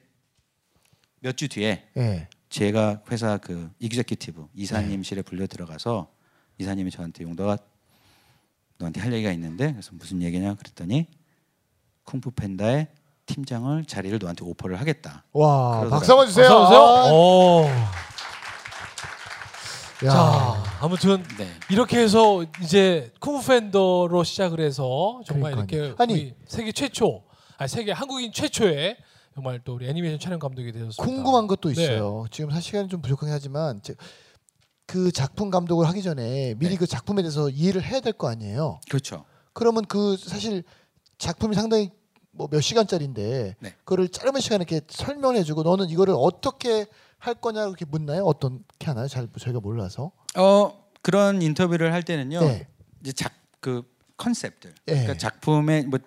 몇 1.20 1.36
주 1.36 1.46
뒤에 1.48 1.88
네. 1.94 2.26
제가 2.48 3.02
회사 3.10 3.36
그 3.36 3.70
네. 3.78 4.48
이사님실에 4.54 5.20
불려 5.22 5.46
들어가서 5.46 6.10
이사님이 6.56 6.90
저한테 6.90 7.24
용도가 7.24 7.58
너한테 8.78 9.00
할 9.02 9.12
얘기가 9.12 9.30
있는데 9.32 9.72
그래서 9.72 9.90
무슨 9.92 10.22
얘기냐 10.22 10.54
그랬더니 10.54 11.06
쿵푸 12.04 12.30
팬다의 12.30 12.88
팀장을 13.26 13.84
자리를 13.86 14.18
너한테 14.20 14.44
오퍼를 14.44 14.78
하겠다. 14.80 15.24
와. 15.32 15.86
박수 15.88 16.12
한번 16.12 16.26
주세요. 16.26 16.46
어서 16.46 16.64
오세요. 16.64 16.78
아, 16.80 17.08
어. 17.10 17.66
야. 20.04 20.10
자, 20.10 20.62
아무튼 20.80 21.22
네. 21.38 21.48
이렇게 21.70 21.98
해서 22.00 22.44
이제 22.62 23.12
쿵푸 23.20 23.46
팬더로 23.46 24.22
시작을 24.24 24.60
해서 24.60 25.20
정말 25.26 25.52
그러니까요. 25.52 25.84
이렇게 25.84 26.02
아니. 26.02 26.12
우리 26.14 26.34
세계 26.46 26.72
최초, 26.72 27.22
아니 27.56 27.68
세계 27.68 27.92
한국인 27.92 28.32
최초의 28.32 28.96
정말 29.34 29.60
또 29.64 29.74
우리 29.74 29.88
애니메이션 29.88 30.18
촬영 30.20 30.38
감독이 30.38 30.72
되었습니다. 30.72 31.02
궁금한 31.02 31.46
것도 31.46 31.72
네. 31.72 31.82
있어요. 31.82 32.26
지금 32.30 32.50
사실 32.50 32.64
시간이 32.64 32.88
좀 32.88 33.00
부족하긴 33.00 33.32
하지만 33.32 33.80
제- 33.82 33.94
그 34.86 35.10
작품 35.10 35.50
감독을 35.50 35.88
하기 35.88 36.02
전에 36.02 36.54
미리 36.58 36.70
네. 36.72 36.76
그 36.76 36.86
작품에 36.86 37.22
대해서 37.22 37.48
이해를 37.48 37.82
해야 37.82 38.00
될 38.00 38.12
거 38.12 38.28
아니에요. 38.28 38.80
그렇죠. 38.90 39.24
그러면 39.54 39.84
그 39.86 40.16
사실 40.18 40.62
작품이 41.16 41.54
상당히 41.54 41.90
뭐 42.34 42.48
몇 42.50 42.60
시간짜리인데 42.60 43.56
네. 43.58 43.74
그거를 43.84 44.08
짧은 44.08 44.40
시간에 44.40 44.64
이렇게 44.68 44.84
설명해주고 44.88 45.62
너는 45.62 45.88
이거를 45.88 46.14
어떻게 46.16 46.86
할 47.18 47.34
거냐 47.34 47.62
이렇게 47.62 47.84
묻나요? 47.84 48.24
어떻게 48.24 48.86
하나요? 48.86 49.08
잘 49.08 49.28
저희가 49.38 49.60
몰라서. 49.60 50.10
어 50.36 50.84
그런 51.02 51.40
인터뷰를 51.42 51.92
할 51.92 52.02
때는요. 52.02 52.40
네. 52.40 52.66
이제 53.02 53.12
작그 53.12 53.82
컨셉들. 54.16 54.70
네. 54.86 54.92
그러니까 54.94 55.16
작품의 55.16 55.84
뭐 55.84 55.98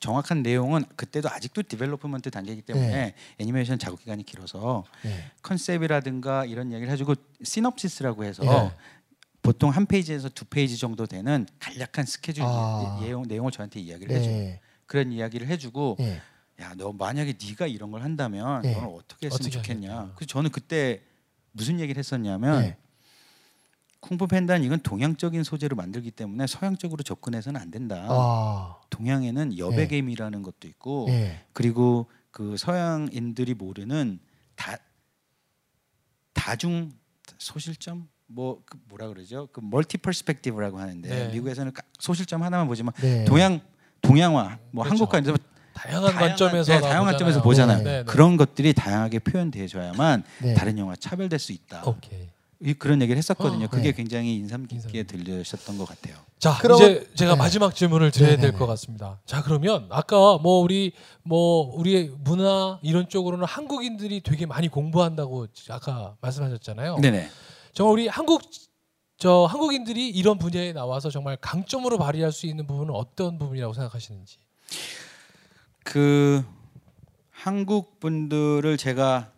정확한 0.00 0.42
내용은 0.42 0.84
그때도 0.96 1.28
아직도 1.30 1.62
development 1.62 2.30
단계이기 2.30 2.62
때문에 2.62 2.88
네. 2.88 3.14
애니메이션 3.38 3.78
작업 3.78 4.00
기간이 4.00 4.24
길어서 4.24 4.84
네. 5.02 5.30
컨셉이라든가 5.42 6.44
이런 6.44 6.72
얘기를 6.72 6.92
해주고 6.92 7.14
시놉시스라고 7.42 8.24
해서 8.24 8.42
네. 8.42 8.72
보통 9.42 9.70
한 9.70 9.86
페이지에서 9.86 10.28
두 10.28 10.44
페이지 10.44 10.76
정도 10.76 11.06
되는 11.06 11.46
간략한 11.60 12.04
스케줄 12.06 12.42
아. 12.44 12.98
예- 13.00 13.06
내용 13.06 13.22
내용을 13.28 13.52
저한테 13.52 13.80
이야기를 13.80 14.16
해줘요. 14.16 14.58
네. 14.86 14.88
그런 14.88 15.12
이야기를 15.12 15.48
해주고 15.48 15.96
네. 15.98 16.20
야너 16.60 16.92
만약에 16.92 17.34
네가 17.42 17.66
이런 17.66 17.90
걸 17.90 18.02
한다면 18.02 18.62
네. 18.62 18.72
너는 18.72 18.88
어떻게 18.88 19.26
했으면 19.26 19.34
어떻게 19.34 19.50
좋겠냐. 19.50 20.12
그래서 20.14 20.26
저는 20.28 20.50
그때 20.50 21.02
무슨 21.52 21.80
얘기를 21.80 21.98
했었냐면 21.98 22.62
네. 22.62 22.76
쿵푸 24.00 24.28
팬다는 24.28 24.64
이건 24.64 24.78
동양적인 24.80 25.42
소재로 25.42 25.74
만들기 25.74 26.12
때문에 26.12 26.46
서양적으로 26.46 27.02
접근해서는 27.02 27.60
안 27.60 27.70
된다. 27.70 28.06
아. 28.08 28.76
동양에는 28.90 29.58
여백 29.58 29.76
네. 29.76 29.86
의 29.88 29.99
미라는 29.99 30.42
것도 30.42 30.68
있고 30.68 31.06
네. 31.08 31.44
그리고 31.52 32.08
그 32.30 32.56
서양인들이 32.56 33.54
모르는 33.54 34.20
다 34.54 34.76
다중 36.32 36.92
소실점 37.38 38.08
뭐 38.28 38.62
그 38.66 38.78
뭐라 38.88 39.08
그러죠? 39.08 39.48
그 39.52 39.60
multi 39.62 39.98
perspective라고 39.98 40.78
하는데 40.78 41.08
네. 41.08 41.32
미국에서는 41.32 41.72
까- 41.72 41.82
소실점 41.98 42.42
하나만 42.42 42.66
보지만 42.66 42.92
네. 43.00 43.24
동양 43.24 43.60
동양화 44.06 44.58
뭐 44.70 44.84
그렇죠. 44.84 45.04
한국과 45.04 45.18
이제 45.18 45.34
다양한 45.74 46.12
다양한- 46.12 46.18
관점에서 46.18 46.72
네, 46.72 46.80
다양한 46.80 47.04
관점에서 47.04 47.42
보잖아요. 47.42 47.78
네, 47.78 47.84
네. 47.98 48.04
그런 48.04 48.36
것들이 48.36 48.72
다양하게 48.72 49.18
표현돼줘야만 49.20 50.22
네. 50.42 50.54
다른 50.54 50.78
영화 50.78 50.96
차별될 50.96 51.38
수 51.38 51.52
있다. 51.52 51.82
오케이. 51.86 52.28
이- 52.62 52.72
그런 52.72 53.02
얘기를 53.02 53.18
했었거든요. 53.18 53.66
어, 53.66 53.68
그게 53.68 53.90
네. 53.90 53.92
굉장히 53.92 54.36
인상 54.36 54.66
깊게 54.66 55.00
인상 55.00 55.06
들리셨던 55.06 55.76
것 55.76 55.86
같아요. 55.86 56.16
자 56.38 56.56
그럼- 56.58 56.80
이제 56.80 57.06
제가 57.14 57.32
네. 57.32 57.38
마지막 57.38 57.74
질문을 57.74 58.10
드려야 58.10 58.36
될. 58.38 58.52
것 58.52 58.66
같습니다. 58.66 59.18
자 59.26 59.42
그러면 59.42 59.86
아까 59.90 60.38
뭐 60.38 60.60
우리 60.62 60.92
뭐 61.22 61.74
우리의 61.76 62.12
문화 62.24 62.78
이런 62.82 63.08
쪽으로는 63.10 63.44
한국인들이 63.44 64.22
되게 64.22 64.46
많이 64.46 64.68
공부한다고 64.68 65.46
아까 65.68 66.14
말씀하셨잖아요. 66.22 66.96
네네. 67.02 67.28
정말 67.74 67.92
우리 67.92 68.08
한국 68.08 68.40
저 69.18 69.46
한국인들이 69.46 70.10
이런 70.10 70.38
분야에 70.38 70.72
나와서 70.72 71.08
정말 71.10 71.36
강점으로 71.40 71.98
발휘할 71.98 72.32
수 72.32 72.46
있는 72.46 72.66
부분은 72.66 72.94
어떤 72.94 73.38
부분이라고 73.38 73.72
생각하시는지. 73.72 74.38
그 75.84 76.44
한국 77.30 77.98
분들을 78.00 78.76
제가 78.76 79.32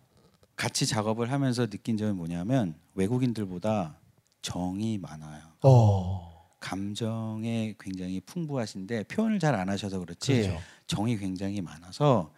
같이 0.55 0.85
작업을 0.85 1.31
하면서 1.31 1.67
느낀 1.67 1.95
점이 1.95 2.11
뭐냐면 2.11 2.75
외국인들보다 2.95 3.95
정이 4.41 4.97
많아요. 4.97 5.43
어. 5.63 6.27
감정에 6.59 7.75
굉장히 7.79 8.19
풍부하신데 8.19 9.03
표현을 9.03 9.39
잘 9.39 9.55
안 9.55 9.69
하셔서 9.69 9.99
그렇지 9.99 10.41
그렇죠. 10.41 10.59
정이 10.87 11.17
굉장히 11.17 11.61
많아서 11.61 12.33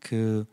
그 0.00 0.46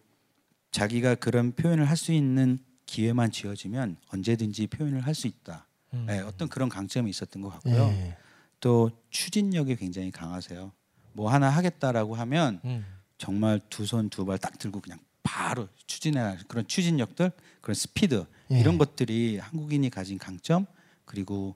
자기가 0.72 1.16
그런 1.16 1.54
표현을 1.54 1.86
할 1.90 1.96
수 1.96 2.12
있는 2.12 2.58
기회만 2.86 3.32
지어지면 3.32 3.96
언제든지 4.12 4.68
표현을 4.68 5.02
할 5.06 5.16
수 5.16 5.28
있다. 5.28 5.68
음. 5.94 6.06
네, 6.08 6.20
어떤 6.22 6.48
그런 6.50 6.70
강점이 6.70 7.10
있었던 7.10 7.42
것 7.42 7.50
같고요. 7.50 7.88
네. 7.88 8.18
또 8.60 8.92
추진력이 9.10 9.76
굉장히 9.76 10.12
강하세요. 10.12 10.72
뭐 11.14 11.30
하나 11.32 11.50
하겠다라고 11.50 12.16
하면 12.16 12.60
음. 12.66 12.86
정말 13.18 13.60
두 13.70 13.84
손 13.86 14.10
두 14.10 14.26
발 14.26 14.38
딱 14.40 14.58
들고 14.58 14.82
그냥 14.82 15.00
바로 15.22 15.68
추진해 15.88 16.38
그런 16.48 16.68
추진력들 16.68 17.32
그런 17.62 17.76
스피드 17.76 18.26
예. 18.52 18.60
이런 18.60 18.78
것들이 18.78 19.38
한국인이 19.38 19.90
가진 19.90 20.18
강점 20.18 20.66
그리고 21.06 21.56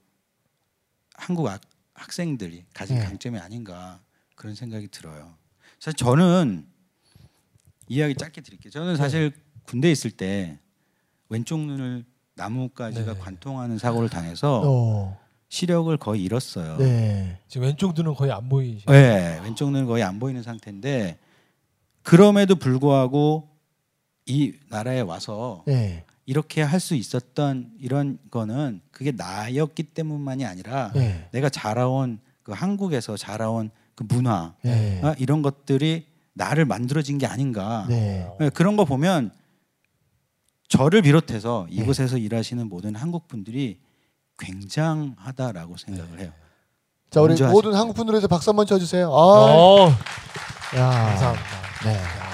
한국 1.15 1.47
학, 1.47 1.61
학생들이 1.93 2.65
가진 2.73 2.97
예. 2.97 3.01
강점이 3.01 3.39
아닌가 3.39 3.99
그런 4.35 4.55
생각이 4.55 4.87
들어요. 4.89 5.35
사실 5.79 5.97
저는 5.97 6.67
이야기 7.87 8.15
짧게 8.15 8.41
드릴게요. 8.41 8.71
저는 8.71 8.95
사실 8.95 9.31
군대에 9.63 9.91
있을 9.91 10.11
때 10.11 10.59
왼쪽 11.29 11.59
눈을 11.59 12.05
나무까지가 12.37 13.13
네. 13.13 13.19
관통하는 13.19 13.77
사고를 13.77 14.09
당해서 14.09 14.61
어. 14.65 15.17
시력을 15.49 15.95
거의 15.97 16.23
잃었어요. 16.23 16.77
네. 16.77 17.37
지금 17.47 17.67
왼쪽 17.67 17.93
눈은 17.93 18.13
거의 18.15 18.31
안 18.31 18.47
보이시죠? 18.47 18.91
네, 18.91 19.39
왼쪽 19.43 19.71
눈은 19.71 19.85
거의 19.85 20.03
안 20.03 20.19
보이는 20.19 20.41
상태인데 20.43 21.17
그럼에도 22.03 22.55
불구하고 22.55 23.49
이 24.25 24.53
나라에 24.69 25.01
와서 25.01 25.63
네. 25.65 26.03
이렇게 26.25 26.61
할 26.61 26.79
수 26.79 26.95
있었던 26.95 27.71
이런 27.79 28.19
거는 28.29 28.81
그게 28.91 29.11
나였기 29.11 29.83
때문만이 29.83 30.45
아니라 30.45 30.91
네. 30.93 31.27
내가 31.31 31.49
자라온 31.49 32.19
그 32.43 32.51
한국에서 32.51 33.15
자라온 33.17 33.71
그 33.95 34.03
문화 34.07 34.53
네. 34.61 34.99
아, 35.03 35.15
이런 35.17 35.41
것들이 35.41 36.05
나를 36.33 36.65
만들어진 36.65 37.17
게 37.17 37.25
아닌가 37.25 37.85
네. 37.89 38.27
네, 38.39 38.49
그런 38.49 38.75
거 38.77 38.83
보면 38.85 39.31
저를 40.67 41.01
비롯해서 41.01 41.67
이곳에서 41.69 42.17
일하시는 42.17 42.67
모든 42.67 42.95
한국 42.95 43.27
분들이 43.27 43.79
굉장하다라고 44.39 45.77
생각을 45.77 46.19
해요. 46.19 46.31
자 47.09 47.21
우리 47.21 47.41
모든 47.41 47.73
한국 47.73 47.95
분들에서 47.95 48.27
박수 48.27 48.49
한번 48.49 48.65
쳐주세요. 48.65 49.07
아, 49.07 49.11
어, 49.11 49.89
야. 50.75 50.89
감사합니다. 50.89 51.45
네. 51.85 51.93
야. 51.95 52.27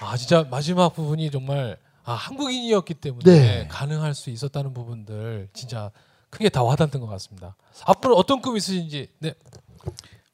아 0.00 0.16
진짜 0.16 0.46
마지막 0.50 0.94
부분이 0.94 1.30
정말 1.30 1.76
아 2.04 2.12
한국인이었기 2.12 2.94
때문에 2.94 3.24
네. 3.24 3.68
가능할 3.68 4.14
수 4.14 4.30
있었다는 4.30 4.72
부분들 4.72 5.48
진짜 5.52 5.90
크게 6.30 6.48
다 6.48 6.62
와닿는 6.62 7.00
것 7.00 7.06
같습니다. 7.06 7.56
앞으로 7.86 8.14
어떤 8.16 8.40
꿈 8.40 8.56
있으신지 8.56 9.08
네. 9.18 9.34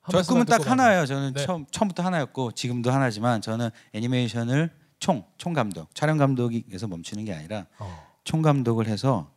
한저 0.03 0.23
꿈은 0.31 0.45
딱 0.47 0.69
하나예요. 0.69 1.07
저는 1.07 1.33
네. 1.35 1.45
처음 1.47 1.65
처음부터 1.71 2.03
하나였고 2.03 2.53
지금도 2.53 2.91
하나지만 2.91 3.41
저는 3.41 3.71
애니메이션을 3.95 4.71
총 5.01 5.25
총 5.39 5.53
감독, 5.55 5.93
촬영 5.95 6.17
감독에서 6.19 6.87
멈추는 6.87 7.25
게 7.25 7.33
아니라 7.35 7.65
어. 7.79 8.07
총 8.25 8.43
감독을 8.43 8.87
해서 8.87 9.29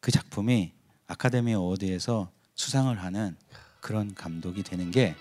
그 0.00 0.10
작품이 0.12 0.72
Academy 1.08 1.54
Award에서 1.54 2.28
수상을 2.54 2.96
하는 3.02 3.36
그런 3.80 4.14
감독이 4.14 4.62
되는 4.62 4.90
게 4.90 5.14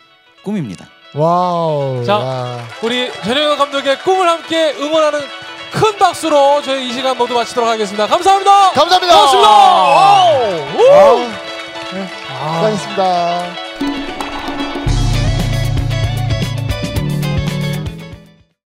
꿈입니다. 0.44 0.88
Wow. 1.16 2.04
자, 2.06 2.14
야. 2.14 2.68
우리 2.84 3.12
전용덕 3.12 3.58
감독의 3.58 4.00
꿈을 4.00 4.28
함께 4.28 4.74
응원하는 4.74 5.20
큰 5.72 5.98
박수로 5.98 6.62
저희 6.62 6.90
이 6.90 6.94
시간 6.94 7.18
모두 7.18 7.34
마치도록 7.34 7.68
하겠습니다. 7.70 8.08
감사합니다. 8.08 8.72
감사합니다. 8.72 9.14
고맙습니다. 9.16 9.50
Wow. 9.50 10.54
우! 10.78 10.92
와우. 10.92 11.20
네, 11.94 12.08
아, 12.30 12.54
수고하셨습니다. 12.56 13.67